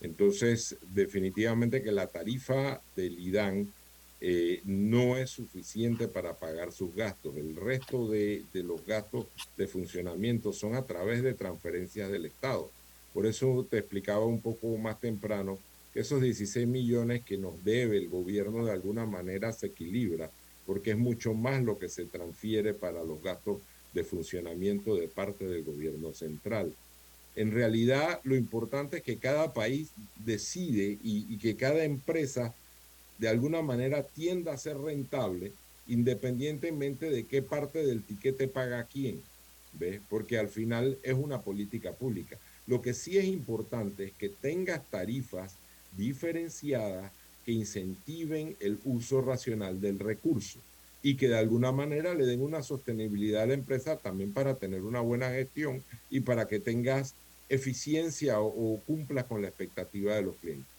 [0.00, 3.72] Entonces, definitivamente que la tarifa del IDAN
[4.26, 7.36] eh, no es suficiente para pagar sus gastos.
[7.36, 9.26] El resto de, los gastos
[9.58, 12.70] de funcionamiento son a través de transferencias del Estado.
[13.12, 15.58] Por eso te explicaba un poco más temprano
[15.92, 20.30] que esos 16 millones que nos debe el gobierno de alguna manera se equilibra,
[20.64, 23.60] porque es mucho más lo que se transfiere para los gastos
[23.92, 26.74] de funcionamiento de parte del gobierno central.
[27.36, 32.54] En realidad, lo importante es que cada país decide y, que cada empresa
[33.18, 35.52] de alguna manera tienda a ser rentable
[35.86, 39.20] independientemente de qué parte del tiquete paga quién,
[39.74, 40.00] ¿ves?
[40.08, 42.38] Porque al final es una política pública.
[42.66, 45.56] Lo que sí es importante es que tengas tarifas
[45.96, 47.12] diferenciadas
[47.44, 50.58] que incentiven el uso racional del recurso
[51.02, 54.82] y que de alguna manera le den una sostenibilidad a la empresa también para tener
[54.82, 57.14] una buena gestión y para que tengas
[57.50, 60.73] eficiencia o, cumpla con la expectativa de los clientes.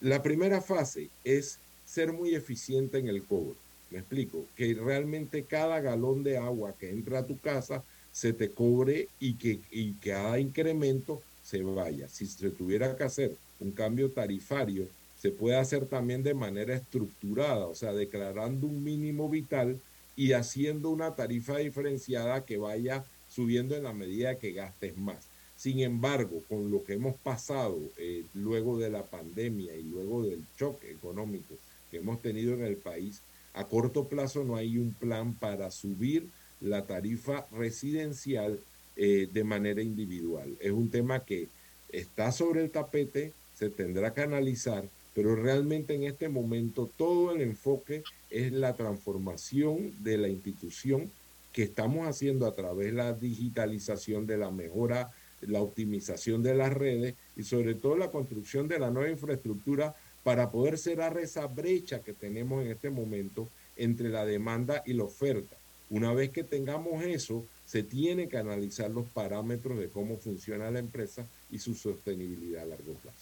[0.00, 3.56] La primera fase es ser muy eficiente en el cobro.
[3.90, 7.82] Me explico, que realmente cada galón de agua que entra a tu casa
[8.12, 12.08] se te cobre y que y cada incremento se vaya.
[12.08, 14.86] Si se tuviera que hacer un cambio tarifario,
[15.20, 19.80] se puede hacer también de manera estructurada, o sea, declarando un mínimo vital
[20.14, 25.26] y haciendo una tarifa diferenciada que vaya subiendo en la medida que gastes más.
[25.58, 30.44] Sin embargo, con lo que hemos pasado eh, luego de la pandemia y luego del
[30.56, 31.56] choque económico
[31.90, 33.22] que hemos tenido en el país,
[33.54, 36.28] a corto plazo no hay un plan para subir
[36.60, 38.60] la tarifa residencial
[38.94, 40.56] eh, de manera individual.
[40.60, 41.48] Es un tema que
[41.88, 47.40] está sobre el tapete, se tendrá que analizar, pero realmente en este momento todo el
[47.40, 51.10] enfoque es la transformación de la institución
[51.52, 55.10] que estamos haciendo a través de la digitalización, de la mejora
[55.42, 60.50] la optimización de las redes y sobre todo la construcción de la nueva infraestructura para
[60.50, 65.56] poder cerrar esa brecha que tenemos en este momento entre la demanda y la oferta.
[65.90, 70.80] Una vez que tengamos eso, se tiene que analizar los parámetros de cómo funciona la
[70.80, 73.18] empresa y su sostenibilidad a largo plazo.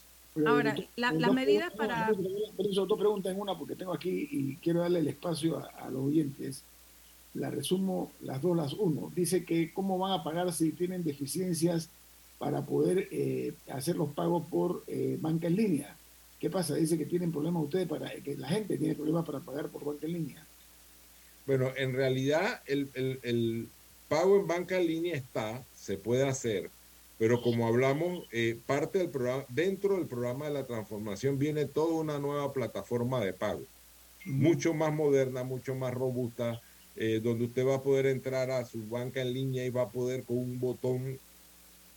[0.46, 2.10] Ahora, las medidas para...
[2.12, 6.62] dos preguntas en una porque tengo aquí y quiero darle el espacio a los oyentes
[7.36, 9.12] la resumo las dos, las uno.
[9.14, 11.88] Dice que cómo van a pagar si tienen deficiencias
[12.38, 15.96] para poder eh, hacer los pagos por eh, banca en línea.
[16.38, 16.74] ¿Qué pasa?
[16.74, 20.06] Dice que tienen problemas ustedes para que la gente tiene problemas para pagar por banca
[20.06, 20.46] en línea.
[21.46, 23.68] Bueno, en realidad el, el,
[24.08, 26.70] pago en banca en línea está, se puede hacer,
[27.18, 31.94] pero como hablamos, eh, parte del programa, dentro del programa de la transformación viene toda
[31.94, 33.62] una nueva plataforma de pago,
[34.26, 36.60] mucho más moderna, mucho más robusta,
[37.22, 40.24] donde usted va a poder entrar a su banca en línea y va a poder
[40.24, 41.18] con un botón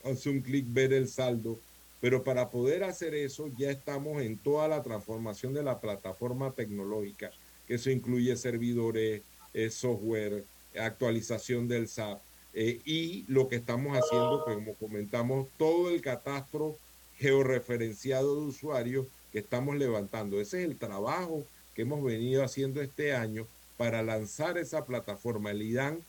[0.04, 1.60] hace un clic ver el saldo,
[2.02, 7.32] pero para poder hacer eso ya estamos en toda la transformación de la plataforma tecnológica,
[7.68, 9.22] que eso incluye servidores,
[9.54, 10.46] eh, software,
[10.80, 12.22] actualización del SAP.
[12.54, 16.78] Eh, y lo que estamos haciendo, como comentamos, todo el catastro
[17.18, 20.40] georreferenciado de usuarios que estamos levantando.
[20.40, 21.46] Ese es el trabajo
[21.76, 23.46] que hemos venido haciendo este año
[23.78, 25.52] para lanzar esa plataforma.
[25.52, 26.00] El IDAN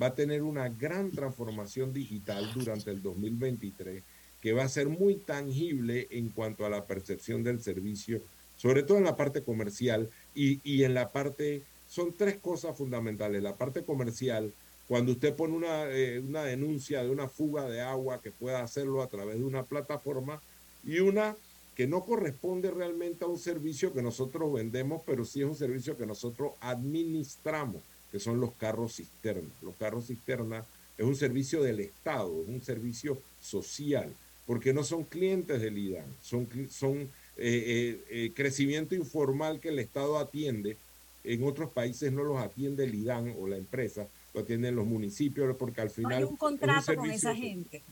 [0.00, 4.02] va a tener una gran transformación digital durante el 2023
[4.40, 8.22] que va a ser muy tangible en cuanto a la percepción del servicio,
[8.56, 13.42] sobre todo en la parte comercial y, y en la parte, son tres cosas fundamentales.
[13.42, 14.52] La parte comercial,
[14.86, 19.02] cuando usted pone una, eh, una denuncia de una fuga de agua que pueda hacerlo
[19.02, 20.40] a través de una plataforma
[20.84, 21.36] y una
[21.74, 25.96] que no corresponde realmente a un servicio que nosotros vendemos, pero sí es un servicio
[25.96, 29.48] que nosotros administramos, que son los carros cisterna.
[29.62, 30.64] Los carros cisterna
[30.96, 34.12] es un servicio del Estado, es un servicio social,
[34.46, 39.78] porque no son clientes del IDAN, son, son eh, eh, eh, crecimiento informal que el
[39.78, 40.76] Estado atiende.
[41.24, 45.54] En otros países no los atiende el IDAN o la empresa, lo atienden los municipios,
[45.56, 46.10] porque al final...
[46.10, 47.82] No hay un contrato con esa gente.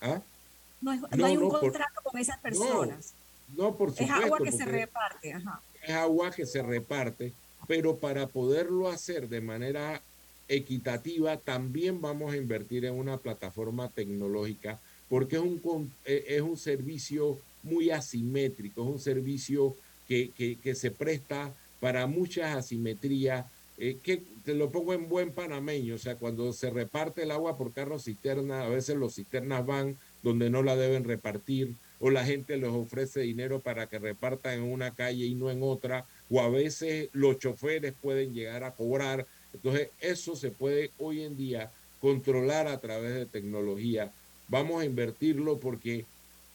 [0.00, 0.20] ¿Ah?
[0.80, 3.14] No, hay un contrato con esas personas.
[3.56, 4.14] No, por supuesto.
[4.14, 5.30] Es agua que se reparte.
[5.82, 7.32] Es agua que se reparte,
[7.66, 10.02] pero para poderlo hacer de manera
[10.48, 16.56] equitativa, también vamos a invertir en una plataforma tecnológica, porque es un, e, es un
[16.56, 19.76] servicio muy asimétrico, es un servicio
[20.08, 20.30] que,
[20.62, 23.46] que, se presta para muchas asimetrías,
[23.78, 27.56] eh, que te lo pongo en buen panameño, o sea, cuando se reparte el agua
[27.56, 32.24] por carros cisterna, a veces los cisternas van donde no la deben repartir, o la
[32.24, 36.40] gente les ofrece dinero para que repartan en una calle y no en otra, o
[36.40, 39.26] a veces los choferes pueden llegar a cobrar.
[39.52, 41.70] Entonces, eso se puede hoy en día
[42.00, 44.10] controlar a través de tecnología.
[44.48, 46.06] Vamos a invertirlo porque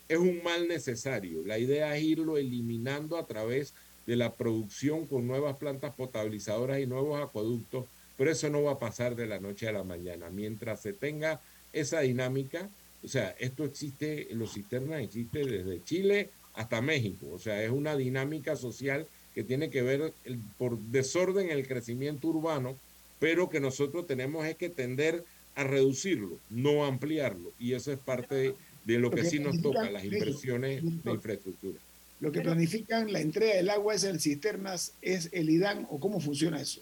[0.10, 1.44] es un mal necesario.
[1.46, 3.74] La idea es irlo eliminando a través
[4.08, 7.86] de la producción con nuevas plantas potabilizadoras y nuevos acueductos,
[8.18, 10.30] pero eso no va a pasar de la noche a la mañana.
[10.30, 11.40] Mientras se tenga
[11.72, 12.68] esa dinámica,
[13.04, 17.28] o sea, esto existe, los cisternas existe desde Chile hasta México.
[17.32, 19.06] O sea, es una dinámica social
[19.38, 20.14] que tiene que ver
[20.58, 22.76] por desorden el crecimiento urbano,
[23.20, 25.24] pero que nosotros tenemos es que tender
[25.54, 27.52] a reducirlo, no ampliarlo.
[27.60, 31.78] Y eso es parte de, lo, que, sí nos toca, las inversiones de infraestructura.
[32.20, 36.20] Lo que planifican la entrega del agua es el cisternas, es el IDAN o cómo
[36.20, 36.82] funciona eso.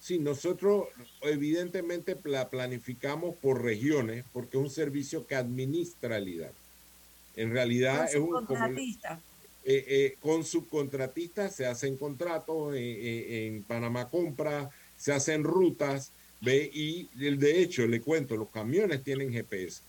[0.00, 0.86] Sí, nosotros
[1.20, 6.52] evidentemente la planificamos por regiones porque es un servicio que administra el IDAN.
[7.36, 8.30] En realidad es un...
[8.30, 9.20] Subcontratista.
[9.70, 16.10] Eh, eh, con subcontratistas se hacen contratos, eh, en Panamá Compra, se hacen rutas,
[16.40, 19.82] y de hecho, le cuento, los camiones tienen GPS.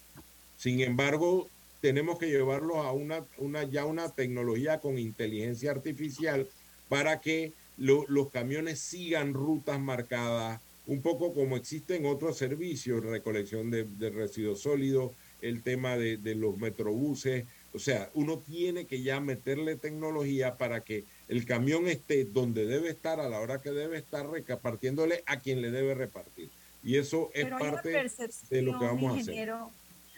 [0.57, 1.47] Sin embargo,
[1.79, 6.45] tenemos que llevarlos a una, una, ya una tecnología con inteligencia artificial
[6.89, 13.85] para que los camiones sigan rutas marcadas, un poco como existen otros servicios, recolección de,
[14.09, 17.45] residuos sólidos, el tema de, los metrobuses.
[17.73, 22.89] O sea, uno tiene que ya meterle tecnología para que el camión esté donde debe
[22.89, 26.49] estar a la hora que debe estar, repartiéndole a quien le debe repartir.
[26.83, 27.89] Y eso es parte
[28.49, 29.53] de lo que vamos a hacer.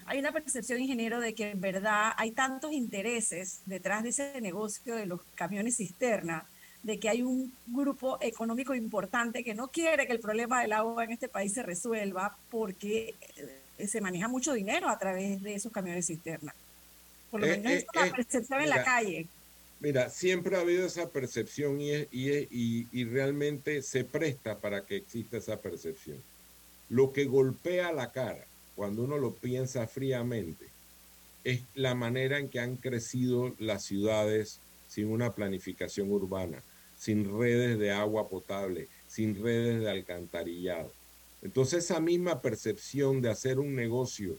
[0.05, 4.95] Hay una percepción, ingeniero, de que en verdad hay tantos intereses detrás de ese negocio
[4.95, 6.45] de los camiones cisterna
[6.83, 11.03] de que hay un grupo económico importante que no quiere que el problema del agua
[11.03, 13.13] en este país se resuelva porque
[13.77, 16.55] eh, se maneja mucho dinero a través de esos camiones cisterna.
[17.31, 19.27] Por lo eh, menos es la eh, percepción en la calle.
[19.79, 25.37] Mira, siempre ha habido esa percepción y, y, y, realmente se presta para que exista
[25.37, 26.21] esa percepción.
[26.89, 30.67] Lo que golpea la cara cuando uno lo piensa fríamente
[31.43, 36.61] es la manera en que han crecido las ciudades sin una planificación urbana
[37.01, 40.91] sin redes de agua potable, sin redes de alcantarillado.
[41.41, 44.37] Entonces esa misma percepción de hacer un negocio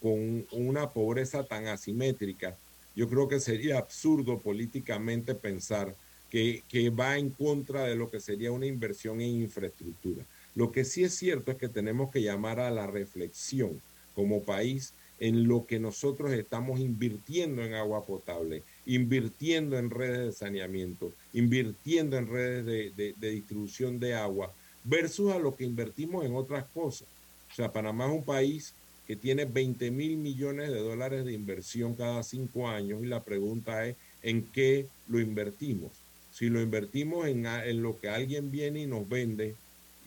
[0.00, 2.56] con, una pobreza tan asimétrica,
[2.94, 5.94] yo creo que sería absurdo políticamente pensar
[6.30, 6.62] que,
[6.98, 10.24] va en contra de lo que sería una inversión en infraestructura.
[10.54, 13.80] Lo que sí es cierto es que tenemos que llamar a la reflexión
[14.14, 20.32] como país en lo que nosotros estamos invirtiendo en agua potable, invirtiendo en redes de
[20.32, 22.66] saneamiento, invirtiendo en redes
[22.96, 24.52] de, distribución de agua,
[24.84, 27.08] versus a lo que invertimos en otras cosas.
[27.50, 28.74] O sea, Panamá es un país
[29.12, 33.86] que tiene 20 mil millones de dólares de inversión cada cinco años y la pregunta
[33.86, 35.92] es, ¿en qué lo invertimos?
[36.30, 39.54] Si lo invertimos en, en lo que alguien viene y nos vende,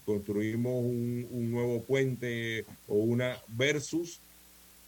[0.07, 4.21] construimos un, un nuevo puente o una versus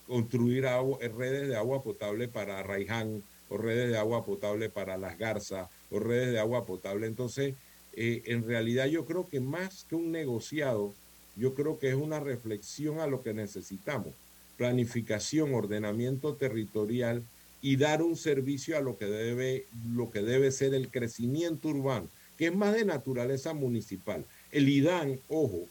[0.07, 5.15] construir agua, redes de agua potable para Raiján, o redes de agua potable para las
[5.20, 7.05] garzas, o redes de agua potable.
[7.05, 7.53] Entonces,
[7.93, 10.95] eh, en realidad yo creo que más que un negociado,
[11.38, 14.13] yo creo que es una reflexión a lo que necesitamos.
[14.57, 17.23] Planificación, ordenamiento territorial
[17.61, 22.07] y dar un servicio a lo que debe, lo que debe ser el crecimiento urbano,
[22.38, 24.25] que es más de naturaleza municipal.
[24.51, 25.65] El IDAN, ojo,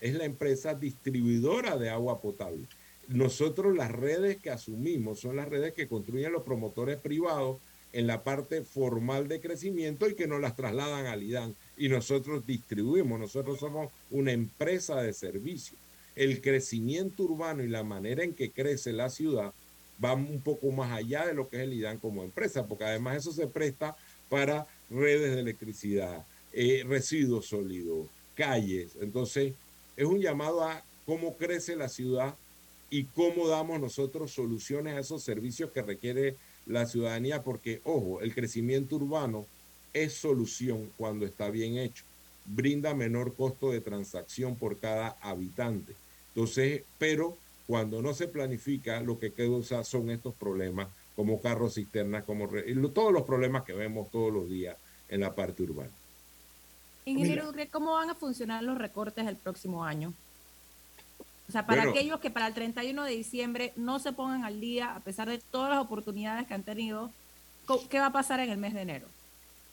[0.00, 2.66] es la empresa distribuidora de agua potable.
[3.08, 7.58] Nosotros las redes que asumimos son las redes que construyen los promotores privados
[7.92, 12.44] en la parte formal de crecimiento y que nos las trasladan al IDAN y nosotros
[12.46, 15.76] distribuimos, nosotros somos una empresa de servicio.
[16.16, 19.52] El crecimiento urbano y la manera en que crece la ciudad
[20.04, 23.18] va un poco más allá de lo que es el IDAN como empresa, porque además
[23.18, 23.96] eso se presta
[24.28, 28.92] para redes de electricidad, eh, residuos sólidos, calles.
[29.00, 29.54] Entonces,
[29.96, 32.34] es un llamado a cómo crece la ciudad
[32.90, 38.34] y cómo damos nosotros soluciones a esos servicios que requiere la ciudadanía, porque, ojo, el
[38.34, 39.46] crecimiento urbano
[39.92, 42.04] es solución cuando está bien hecho.
[42.46, 45.94] Brinda menor costo de transacción por cada habitante.
[46.34, 47.36] Entonces, pero
[47.66, 52.48] cuando no se planifica, lo que queda son estos problemas, como carros cisternas, como
[52.94, 54.76] todos los problemas que vemos todos los días
[55.08, 55.90] en la parte urbana.
[57.04, 60.12] Ingeniero ¿cómo van a funcionar los recortes el próximo año?
[61.48, 64.94] O sea, para aquellos que para el 31 de diciembre no se pongan al día,
[64.94, 67.10] a pesar de todas las oportunidades que han tenido,
[67.88, 69.06] ¿qué va a pasar en el mes de enero?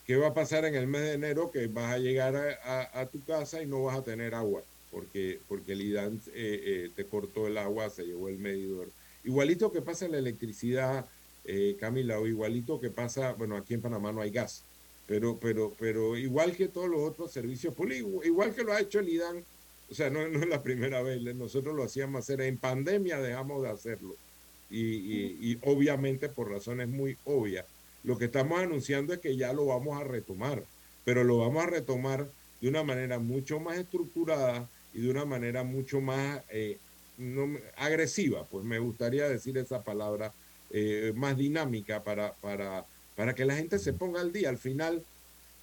[0.05, 1.51] ¿Qué va a pasar en el mes de enero?
[1.51, 5.73] Que vas a llegar a, tu casa y no vas a tener agua, porque, porque
[5.73, 8.89] el IDAN eh, eh, te cortó el agua, se llevó el medidor.
[9.23, 11.05] Igualito que pasa en la electricidad,
[11.45, 14.63] eh, Camila, o igualito que pasa, bueno, aquí en Panamá no hay gas,
[15.07, 18.99] pero, pero, pero igual que todos los otros servicios públicos, igual que lo ha hecho
[18.99, 19.43] el IDAN
[19.89, 23.69] o sea, no, es la primera vez, nosotros lo hacíamos hacer, en pandemia dejamos de
[23.69, 24.15] hacerlo.
[24.69, 27.65] Y, obviamente por razones muy obvias.
[28.05, 30.63] Lo que estamos anunciando es que ya lo vamos a retomar,
[31.03, 32.29] pero lo vamos a retomar
[32.61, 36.77] de una manera mucho más estructurada y de una manera mucho más eh,
[37.75, 40.31] agresiva, pues me gustaría decir esa palabra,
[40.69, 42.85] eh, más dinámica para, para,
[43.15, 44.49] para que la gente se ponga al día.
[44.49, 45.03] Al final,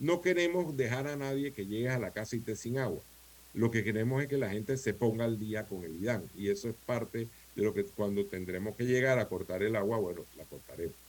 [0.01, 3.01] no queremos dejar a nadie que llegue a la casa y esté sin agua.
[3.55, 6.49] Lo que queremos es que la gente se ponga al día con el IDAN y
[6.49, 10.23] eso es parte de lo que cuando tendremos que llegar a cortar el agua, bueno,
[10.37, 11.02] la cortaremos.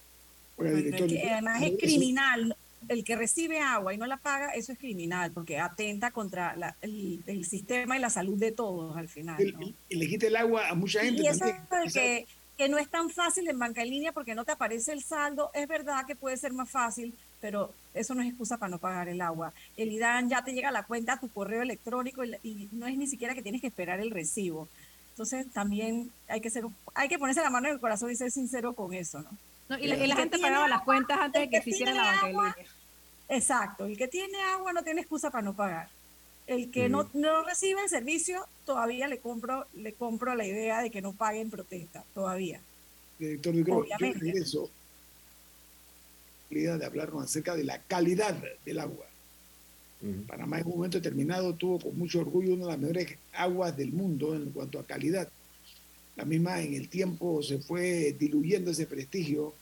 [0.58, 2.56] Además es criminal.
[2.89, 7.45] El que recibe agua y no la paga, eso es criminal, porque atenta contra el,
[7.45, 9.41] sistema y la salud de todos al final.
[9.88, 11.22] Y le quita el agua a mucha gente.
[11.22, 12.28] Y eso es que,
[12.58, 15.49] que no es tan fácil en banca en línea porque no te aparece el saldo.
[15.54, 19.10] Es verdad que puede ser más fácil, pero eso no es excusa para no pagar
[19.10, 19.54] el agua.
[19.76, 22.97] El IDAN ya te llega a la cuenta a tu correo electrónico y, no es
[22.97, 24.70] ni siquiera que tienes que esperar el recibo.
[25.10, 26.64] Entonces también hay que ser,
[26.95, 29.30] hay que ponerse la mano en el corazón y ser sincero con eso, ¿no?
[29.80, 32.55] Y, la, gente pagaba las cuentas antes de que se hiciera la banca línea.
[33.30, 35.89] Exacto, el que tiene agua no tiene excusa para no pagar.
[36.45, 40.91] El que no, no recibe el servicio, todavía le compro, le compro la idea de
[40.91, 42.59] que no pague en protesta, todavía.
[43.18, 44.43] Director, Obviamente.
[44.45, 44.70] yo
[46.53, 48.36] de hablarnos acerca de la calidad
[48.66, 49.05] del agua.
[50.28, 53.93] Panamá en un momento determinado tuvo con mucho orgullo una de las mejores aguas del
[53.93, 55.30] mundo en cuanto a calidad.
[56.16, 59.53] La misma en el tiempo se fue diluyendo ese prestigio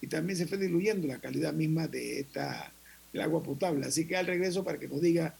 [0.00, 2.72] y también se fue diluyendo la calidad misma de esta
[3.12, 3.86] del agua potable.
[3.86, 5.34] Así que al regreso para que nos diga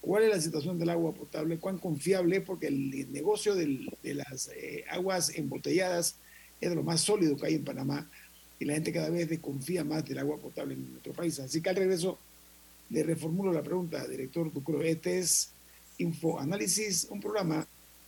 [0.00, 4.50] cuál es la situación del agua potable, cuán confiable es, porque el negocio de las
[4.54, 6.16] eh, aguas embotelladas
[6.60, 8.08] es de lo más sólido que hay en Panamá
[8.58, 11.38] y la gente cada vez desconfía más del agua potable en nuestro país.
[11.40, 12.18] Así que al regreso
[12.90, 14.82] le reformulo la pregunta, director Ducro.
[14.82, 15.50] Este es
[15.98, 17.66] Infoanálisis, un programa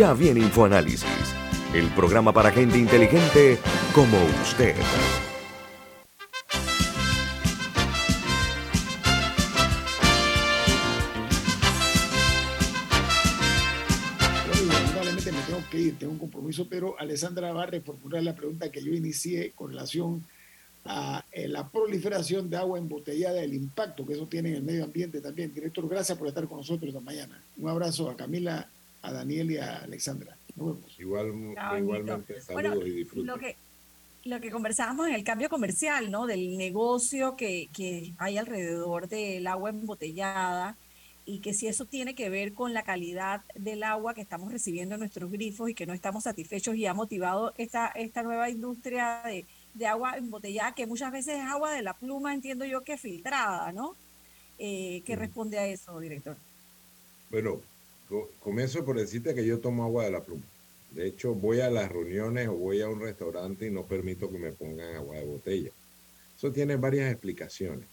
[0.00, 1.04] Ya viene InfoAnálisis,
[1.74, 3.58] el programa para gente inteligente
[3.94, 4.74] como usted.
[14.72, 18.72] Lamentablemente me tengo que ir, tengo un compromiso, pero Alessandra va a reformular la pregunta
[18.72, 20.24] que yo inicié con relación
[20.86, 24.84] a eh, la proliferación de agua embotellada, el impacto que eso tiene en el medio
[24.84, 25.52] ambiente también.
[25.52, 27.38] Director, gracias por estar con nosotros esta mañana.
[27.58, 28.66] Un abrazo a Camila
[29.02, 30.36] a Daniel y a Alexandra.
[30.98, 31.32] Igual,
[31.78, 33.26] igualmente, saludos y disfruten.
[33.26, 33.56] Lo que,
[34.24, 36.26] lo que conversábamos en el cambio comercial, ¿no?
[36.26, 40.76] Del negocio que, que hay alrededor del agua embotellada
[41.24, 44.96] y que si eso tiene que ver con la calidad del agua que estamos recibiendo
[44.96, 49.22] en nuestros grifos y que no estamos satisfechos y ha motivado esta, esta nueva industria
[49.24, 52.98] de, de agua embotellada, que muchas veces es agua de la pluma, entiendo yo que
[52.98, 53.94] filtrada, ¿no?
[54.58, 56.36] Eh, ¿Qué responde a eso, director?
[57.30, 57.60] Bueno,
[58.40, 60.42] comienzo por decirte que yo tomo agua de la pluma.
[60.92, 64.38] De hecho, voy a las reuniones o voy a un restaurante y no permito que
[64.38, 65.70] me pongan agua de botella.
[66.36, 67.86] Eso tiene varias explicaciones.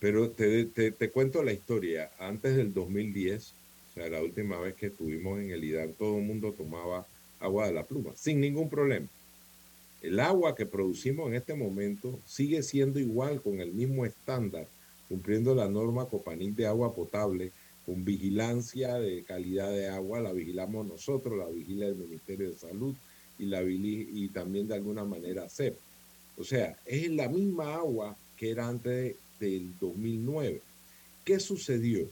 [0.00, 2.10] Pero te, te, cuento la historia.
[2.18, 3.52] Antes del 2010,
[3.90, 7.06] o sea, la última vez que estuvimos en el IDAN, todo el mundo tomaba
[7.40, 9.06] agua de la pluma, sin ningún problema.
[10.02, 14.66] El agua que producimos en este momento sigue siendo igual con el mismo estándar,
[15.08, 17.52] cumpliendo la norma Copanil de agua potable
[17.86, 22.94] con vigilancia de calidad de agua, la vigilamos nosotros, la vigila el Ministerio de Salud
[23.38, 25.76] y, la y también de alguna manera CEP.
[26.38, 30.60] O sea, es la misma agua que era antes del 2009.
[31.24, 32.08] ¿Qué sucedió?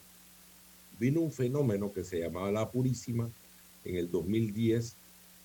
[1.01, 3.31] Vino un fenómeno que se llamaba la Purísima
[3.85, 4.95] en el 2010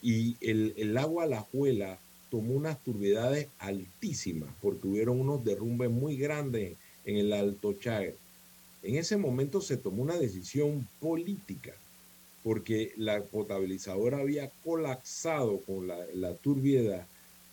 [0.02, 1.98] y el, el agua La Juela
[2.30, 6.76] tomó unas turbiedades altísimas porque hubieron unos derrumbes muy grandes
[7.06, 8.16] en el Alto Chagre
[8.88, 11.74] en ese momento se tomó una decisión política,
[12.42, 17.06] porque la potabilizadora había colapsado con la, la turbiedad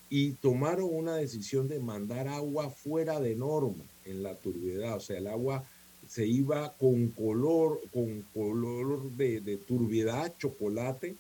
[0.09, 5.19] y tomaron una decisión de mandar agua fuera de norma en la turbiedad, o sea,
[5.19, 5.65] el agua
[6.09, 11.17] se iba con color, con color de, de turbiedad, chocolate,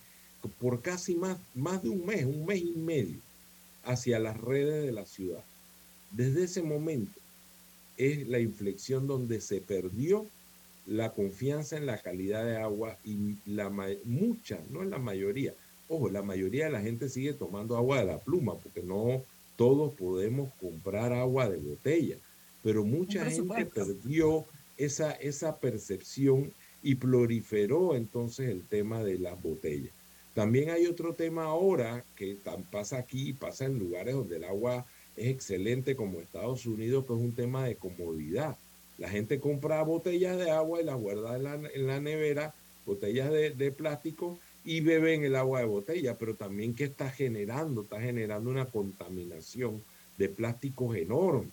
[0.60, 3.18] por casi más, más de un mes, un mes y medio,
[3.82, 5.42] hacia las redes de la ciudad.
[6.12, 7.18] Desde ese momento,
[7.96, 10.26] es la inflexión donde se perdió
[10.86, 13.70] la confianza en la calidad de agua y la
[14.04, 15.54] mucha, no es la mayoría.
[15.88, 19.22] Ojo, la mayoría de la gente sigue tomando agua de la pluma porque no
[19.56, 22.16] todos podemos comprar agua de botella,
[22.62, 24.44] pero mucha gente perdió
[24.76, 29.92] esa, esa percepción y proliferó entonces el tema de las botellas.
[30.34, 32.36] También hay otro tema ahora que
[32.70, 34.84] pasa aquí, pasa en lugares donde el agua
[35.16, 38.56] es excelente como Estados Unidos, que es un tema de comodidad.
[38.98, 42.54] La gente compra botellas de agua y las guarda en la, nevera,
[42.86, 48.00] botellas de, plástico, y beben el agua de botella, pero también que está generando, está
[48.00, 49.82] generando una contaminación
[50.16, 51.50] de plásticos enorme.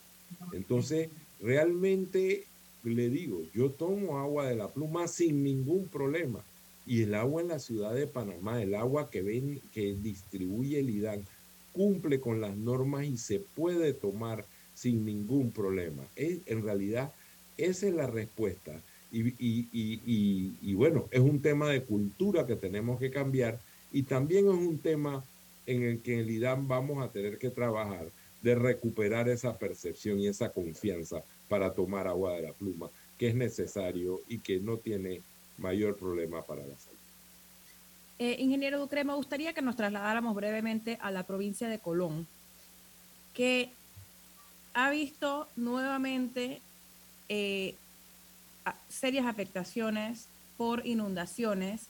[0.52, 1.10] Entonces,
[1.40, 2.44] realmente
[2.84, 6.42] le digo, yo tomo agua de la pluma sin ningún problema.
[6.86, 10.90] Y el agua en la ciudad de Panamá, el agua que ven, que distribuye el
[10.90, 11.24] IDAN,
[11.72, 14.44] cumple con las normas y se puede tomar
[14.74, 16.02] sin ningún problema.
[16.16, 17.12] Es, en realidad,
[17.56, 18.80] esa es la respuesta.
[19.10, 23.60] Y, bueno, es un tema de cultura que tenemos que cambiar
[23.92, 25.22] y también es un tema
[25.66, 28.06] en el que en el IDAM vamos a tener que trabajar
[28.42, 33.34] de recuperar esa percepción y esa confianza para tomar agua de la pluma, que es
[33.34, 35.20] necesario y que no tiene
[35.58, 36.91] mayor problema para la salud.
[38.24, 42.28] Eh, ingeniero Ducre, me gustaría que nos trasladáramos brevemente a la provincia de Colón,
[43.34, 43.72] que
[44.74, 46.60] ha visto nuevamente
[47.28, 47.74] eh,
[48.88, 51.88] serias afectaciones por inundaciones.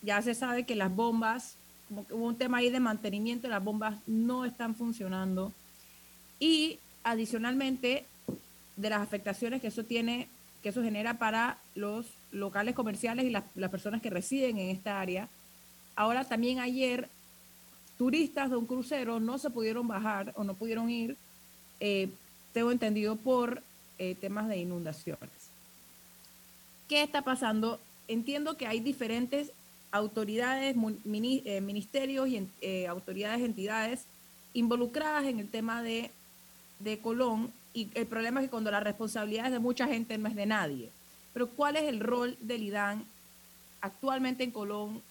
[0.00, 1.56] Ya se sabe que las bombas,
[1.88, 5.52] como que hubo un tema ahí de mantenimiento, las bombas no están funcionando.
[6.40, 8.06] Y adicionalmente,
[8.78, 10.26] de las afectaciones que eso tiene,
[10.62, 15.28] que eso genera para los locales comerciales y las, personas que residen en esta área,
[15.96, 17.08] Ahora también ayer
[17.96, 21.16] turistas de un crucero no se pudieron bajar o no pudieron ir,
[21.78, 22.08] eh,
[22.52, 23.62] tengo entendido, por
[23.98, 25.30] eh, temas de inundaciones.
[26.88, 27.78] ¿Qué está pasando?
[28.08, 29.52] Entiendo que hay diferentes
[29.92, 34.04] autoridades, eh, ministerios y autoridades, entidades
[34.52, 36.10] involucradas en el tema de,
[36.80, 40.28] de Colón y el problema es que cuando la responsabilidad es de mucha gente no
[40.28, 40.90] es de nadie.
[41.34, 43.04] Pero ¿cuál es el rol del IDAN
[43.82, 45.02] actualmente en Colón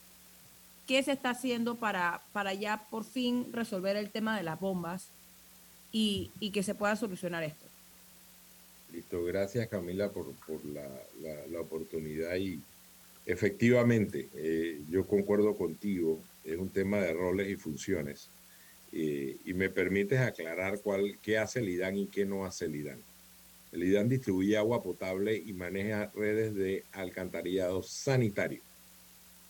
[0.88, 5.08] ¿Qué se está haciendo para, para ya por fin resolver el tema de las bombas
[5.94, 7.66] y, que se pueda solucionar esto?
[8.92, 10.26] Listo, gracias Camila por,
[10.66, 12.60] la, oportunidad y
[13.26, 18.30] efectivamente eh, yo concuerdo contigo, es un tema de roles y funciones
[18.92, 22.76] eh, y me permites aclarar cuál, qué hace el IDAN y qué no hace el
[22.76, 23.00] IDAN.
[23.74, 28.62] El IDAN distribuye agua potable y maneja redes de alcantarillado sanitario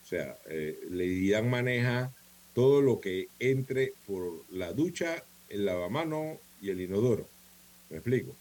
[0.04, 2.14] o sea, eh, IDAN maneja
[2.54, 7.28] todo lo que entre por la ducha, el lavamano y el inodoro.
[7.90, 8.36] ¿Me explico?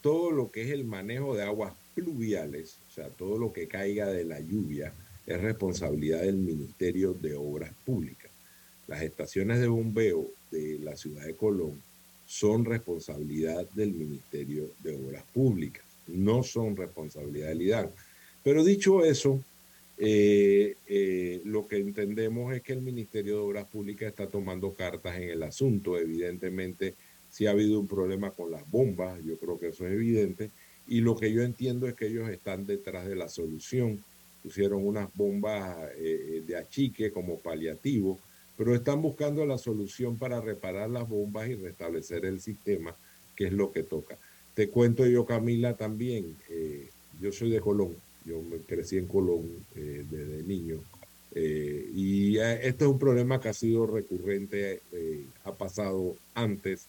[0.00, 4.06] Todo lo que es el manejo de aguas pluviales, o sea, todo lo que caiga
[4.06, 4.94] de la lluvia,
[5.26, 8.30] es responsabilidad del Ministerio de Obras Públicas.
[8.86, 11.82] Las estaciones de bombeo de la ciudad de Colón
[12.28, 17.90] son responsabilidad del Ministerio de Obras Públicas, no son responsabilidad del IDAN.
[18.44, 19.42] Pero dicho eso,
[19.96, 25.16] eh, eh, lo que entendemos es que el Ministerio de Obras Públicas está tomando cartas
[25.16, 25.96] en el asunto.
[25.96, 26.96] Evidentemente,
[27.30, 30.50] si ha habido un problema con las bombas, yo creo que eso es evidente.
[30.86, 34.04] Y lo que yo entiendo es que ellos están detrás de la solución.
[34.42, 38.18] Pusieron unas bombas eh, de achique como paliativo,
[38.58, 42.94] pero están buscando la solución para reparar las bombas y restablecer el sistema,
[43.34, 44.18] que es lo que toca.
[44.52, 46.36] Te cuento yo, Camila, también.
[47.20, 47.94] yo soy de Colón
[48.28, 50.80] yo crecí en Colón eh, desde niño.
[51.34, 54.80] Eh, y eh, este es un problema que ha sido recurrente,
[55.44, 56.86] ha pasado antes,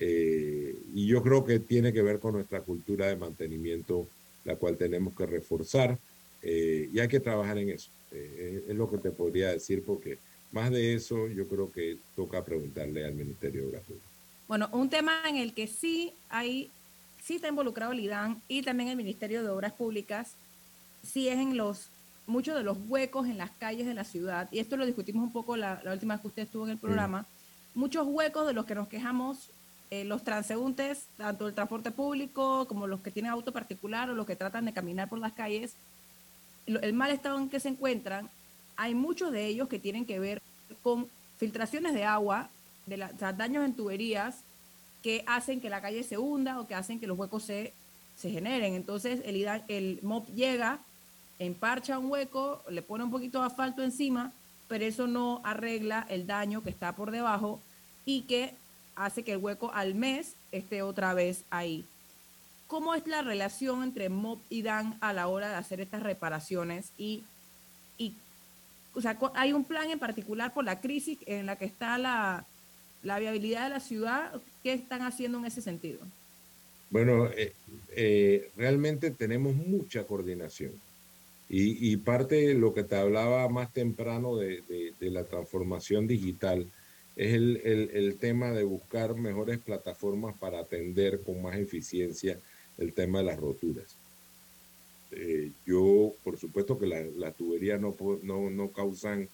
[0.00, 4.06] y yo creo que tiene que ver con nuestra cultura de mantenimiento,
[4.44, 5.98] la cual tenemos que reforzar,
[6.42, 7.90] y hay que trabajar en eso.
[8.12, 10.18] es lo que te podría decir, porque
[10.52, 14.08] más de eso yo creo que toca preguntarle al Ministerio de Obras Públicas.
[14.46, 16.70] Bueno, un tema en el que sí hay,
[17.22, 20.32] sí está involucrado el IDAN y también el Ministerio de Obras Públicas,
[21.02, 21.90] sí es en los
[22.26, 25.32] muchos de los huecos en las calles de la ciudad, y esto lo discutimos un
[25.32, 27.26] poco la, última vez que usted estuvo en el programa,
[27.74, 29.50] muchos huecos de los que nos quejamos
[29.90, 34.26] eh, los transeúntes, tanto el transporte público como los que tienen auto particular o los
[34.26, 35.74] que tratan de caminar por las calles,
[36.66, 38.28] el mal estado en que se encuentran,
[38.78, 40.40] hay muchos de ellos que tienen que ver
[40.82, 42.48] con filtraciones de agua,
[42.86, 42.96] de
[43.36, 44.36] daños en tuberías
[45.02, 47.74] que hacen que la calle se hunda o que hacen que los huecos se,
[48.16, 48.74] se generen.
[48.74, 50.78] Entonces el, el MOP llega
[51.40, 54.32] emparcha un hueco, le pone un poquito de asfalto encima,
[54.68, 57.60] pero eso no arregla el daño que está por debajo
[58.04, 58.54] y que
[58.96, 61.84] hace que el hueco al mes esté otra vez ahí.
[62.68, 66.90] ¿Cómo es la relación entre MOB y DAN a la hora de hacer estas reparaciones?
[66.98, 67.22] Y,
[67.96, 68.14] y
[68.94, 72.44] o sea, ¿hay un plan en particular por la crisis en la que está la,
[73.02, 74.40] la viabilidad de la ciudad?
[74.62, 76.00] ¿Qué están haciendo en ese sentido?
[76.90, 77.52] Bueno, eh,
[77.94, 80.72] eh, realmente tenemos mucha coordinación.
[81.50, 84.62] Y, parte de lo que te hablaba más temprano de,
[85.00, 86.66] la transformación digital
[87.16, 92.38] es el, tema de buscar mejores plataformas para atender con más eficiencia
[92.76, 93.96] el tema de las roturas.
[95.10, 99.28] Eh, yo, por supuesto que las la tuberías no, no, no causan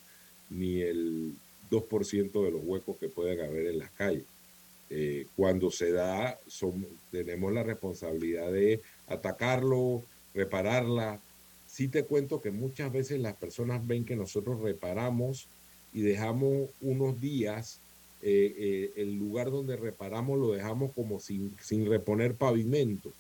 [0.51, 1.35] ni el
[1.71, 4.25] 2% de los huecos que pueden haber en las calles.
[4.91, 10.03] Eh, cuando se da, son, tenemos la responsabilidad de atacarlo,
[10.35, 11.21] repararla,
[11.67, 15.49] sí te cuento que muchas veces las personas ven que nosotros reparamos
[15.93, 17.81] y dejamos unos días,
[18.23, 23.13] eh, el lugar donde reparamos lo dejamos como sin, sin reponer pavimento,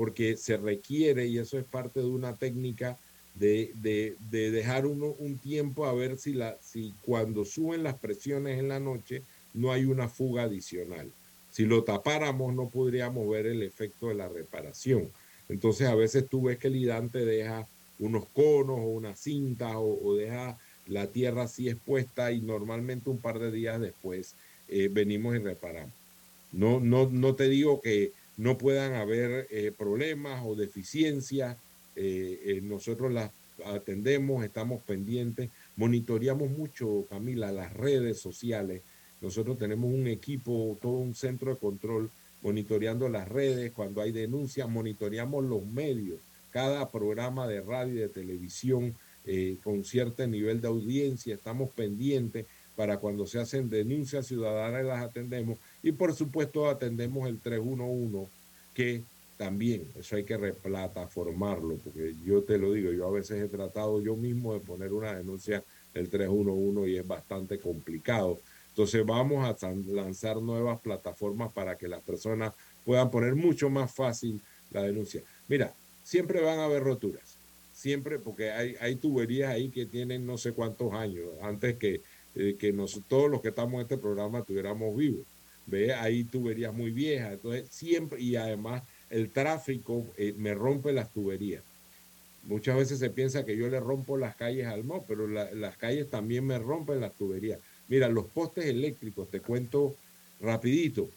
[0.00, 2.96] porque se requiere, y eso es parte de una técnica,
[3.34, 8.58] de, de, dejar uno un tiempo a ver si, la, si cuando suben las presiones
[8.58, 11.12] en la noche no hay una fuga adicional.
[11.50, 15.10] Si lo tapáramos no podríamos ver el efecto de la reparación.
[15.50, 20.14] Entonces a veces tú ves que el hidante deja unos conos o una cinta o,
[20.14, 24.34] deja la tierra así expuesta y normalmente un par de días después
[24.70, 25.92] eh, venimos y reparamos.
[26.52, 31.56] No, no, no te digo que no puedan haber eh, problemas o deficiencias,
[31.96, 33.30] eh, nosotros las
[33.66, 38.82] atendemos, estamos pendientes, monitoreamos mucho, Camila, las redes sociales.
[39.20, 42.10] Nosotros tenemos un equipo, todo un centro de control
[42.42, 46.18] monitoreando las redes, cuando hay denuncias, monitoreamos los medios.
[46.50, 48.94] Cada programa de radio y de televisión
[49.26, 52.46] eh, con cierto nivel de audiencia, estamos pendientes
[52.80, 58.26] para cuando se hacen denuncias ciudadanas las atendemos y por supuesto atendemos el 311
[58.72, 59.02] que
[59.36, 64.00] también eso hay que replataformarlo porque yo te lo digo, yo a veces he tratado
[64.00, 65.62] yo mismo de poner una denuncia
[65.92, 68.38] el 311 y es bastante complicado.
[68.70, 72.54] Entonces vamos a lanzar nuevas plataformas para que las personas
[72.86, 75.20] puedan poner mucho más fácil la denuncia.
[75.48, 77.36] Mira, siempre van a haber roturas,
[77.74, 82.00] siempre porque hay, hay tuberías ahí que tienen no sé cuántos años, antes que,
[82.34, 82.72] eh, que
[83.08, 85.26] todos los que estamos en este programa tuviéramos vivos.
[85.66, 91.10] Ve, hay tuberías muy viejas, entonces siempre, y además el tráfico eh, me rompe las
[91.12, 91.62] tuberías.
[92.44, 96.08] Muchas veces se piensa que yo le rompo las calles al MO, pero las calles
[96.08, 97.60] también me rompen las tuberías.
[97.88, 99.94] Mira, los postes eléctricos, te cuento
[100.40, 101.10] rapidito,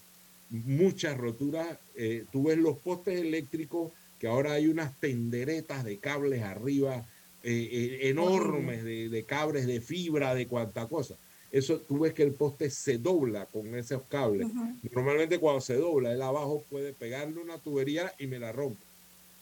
[0.49, 1.78] muchas roturas.
[1.95, 7.05] Eh, tú ves los postes eléctricos que ahora hay unas tenderetas de cables arriba
[7.44, 11.16] eh, eh, enormes, de, cables de fibra, de cuanta cosa.
[11.52, 14.48] Eso tú ves que el poste se dobla con esos cables.
[14.91, 18.82] Normalmente cuando se dobla, el abajo puede pegarle una tubería y me la rompe.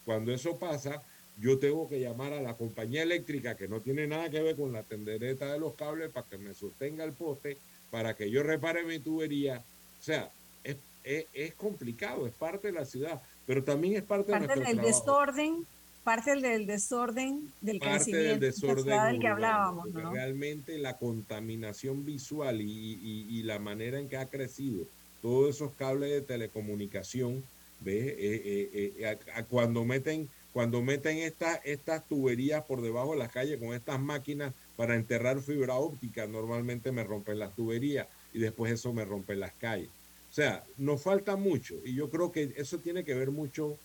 [0.04, 1.02] Cuando eso pasa,
[1.39, 4.74] yo tengo que llamar a la compañía eléctrica que no tiene nada que ver con
[4.74, 7.58] la tendereta de los cables para que me sostenga el poste,
[7.91, 9.64] para que yo repare mi tubería.
[9.99, 10.32] O sea,
[10.64, 14.78] es, es, complicado, es parte de la ciudad, pero también es parte, de nuestro del
[14.82, 15.66] desorden,
[16.04, 19.89] parte del desorden del parte del desorden del que hablábamos.
[19.91, 20.12] ¿no?
[20.12, 24.86] Realmente la contaminación visual y, y, la manera en que ha crecido
[25.22, 27.43] todos esos cables de telecomunicación,
[27.82, 28.08] ¿ves?
[28.08, 29.18] Eh, eh, eh,
[29.49, 34.54] cuando meten cuando meten estas, estas tuberías por debajo de las calles con estas máquinas
[34.76, 39.54] para enterrar fibra óptica, normalmente me rompen las tuberías y después eso me rompe las
[39.54, 39.88] calles.
[40.30, 43.78] O sea, nos falta mucho y yo creo que eso tiene que ver mucho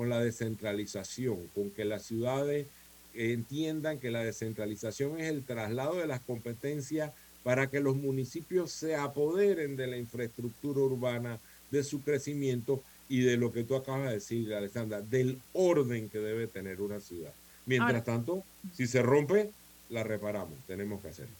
[0.00, 2.66] con la descentralización, con que las ciudades
[3.12, 8.96] entiendan que la descentralización es el traslado de las competencias para que los municipios se
[8.96, 11.38] apoderen de la infraestructura urbana,
[11.70, 16.18] de su crecimiento y de lo que tú acabas de decir, Alessandra, del orden que
[16.18, 17.34] debe tener una ciudad.
[17.66, 18.42] Mientras tanto,
[18.74, 19.50] si se rompe,
[19.90, 21.34] la reparamos, tenemos que hacerlo.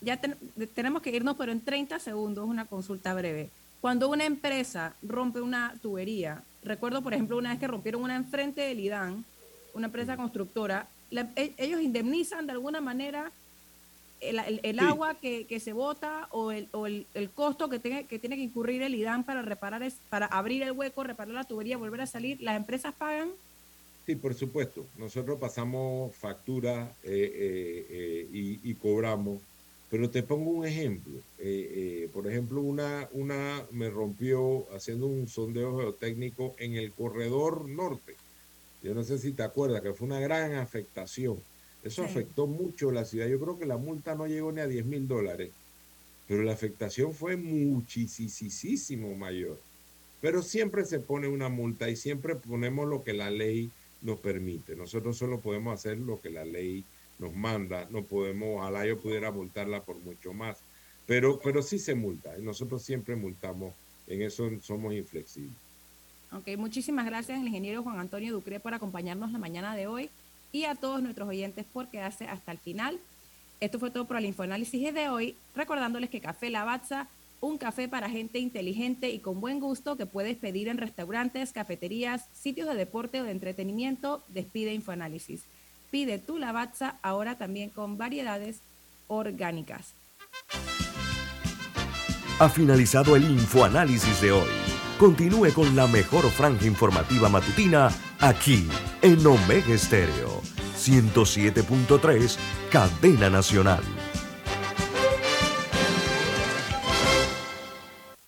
[0.00, 0.18] Ya
[0.74, 3.50] tenemos que irnos, pero en 30 segundos una consulta breve.
[3.82, 8.62] Cuando una empresa rompe una tubería, recuerdo por ejemplo una vez que rompieron una enfrente
[8.62, 9.24] del IDAN,
[9.74, 13.32] una empresa constructora, e, ellos indemnizan de alguna manera
[14.20, 18.42] el, agua que, se bota o, el, o el, costo que tiene, que tiene que
[18.42, 22.06] incurrir el IDAN para reparar es, para abrir el hueco, reparar la tubería, volver a
[22.06, 23.30] salir, ¿las empresas pagan?
[24.08, 24.86] Sí, por supuesto.
[24.96, 29.42] Nosotros pasamos factura eh, eh, eh, y, cobramos.
[29.90, 31.14] Pero te pongo un ejemplo.
[32.12, 38.14] por ejemplo, una, una me rompió haciendo un sondeo geotécnico en el corredor norte.
[38.82, 41.38] Yo no sé si te acuerdas que fue una gran afectación
[41.84, 43.28] eso afectó mucho la ciudad.
[43.28, 45.50] Yo creo que la multa no llegó ni a 10 mil dólares,
[46.26, 49.58] pero la afectación fue muchísimo mayor.
[50.20, 53.70] Pero siempre se pone una multa y siempre ponemos lo que la ley
[54.02, 54.74] nos permite.
[54.74, 56.84] Nosotros solo podemos hacer lo que la ley
[57.18, 57.86] nos manda.
[57.90, 60.58] No podemos, ojalá yo pudiera multarla por mucho más.
[61.06, 62.36] Pero, pero sí se multa.
[62.38, 63.74] Nosotros siempre multamos.
[64.06, 65.56] En eso somos inflexibles.
[66.32, 70.10] Ok, muchísimas gracias, el ingeniero Juan Antonio Ducre, por acompañarnos la mañana de hoy
[70.52, 72.98] y a todos nuestros oyentes por quedarse hasta el final.
[73.60, 77.08] Esto fue todo por el Infoanálisis de hoy, recordándoles que Café Lavazza,
[77.40, 82.26] un café para gente inteligente y con buen gusto que puedes pedir en restaurantes, cafeterías,
[82.32, 85.44] sitios de deporte o de entretenimiento, despide Infoanálisis.
[85.90, 88.60] Pide tu Lavazza ahora también con variedades
[89.06, 89.94] orgánicas.
[92.40, 94.48] Ha finalizado el Infoanálisis de hoy.
[94.98, 97.88] Continúe con la mejor franja informativa matutina
[98.20, 98.68] aquí
[99.02, 100.42] en Omega Estéreo
[100.78, 102.36] 107.3,
[102.70, 103.82] Cadena Nacional.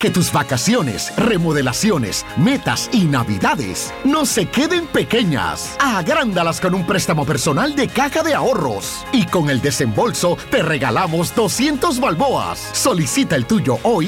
[0.01, 5.77] Que tus vacaciones, remodelaciones, metas y navidades no se queden pequeñas.
[5.79, 9.05] Agrándalas con un préstamo personal de caja de ahorros.
[9.13, 12.71] Y con el desembolso te regalamos 200 balboas.
[12.73, 13.99] Solicita el tuyo hoy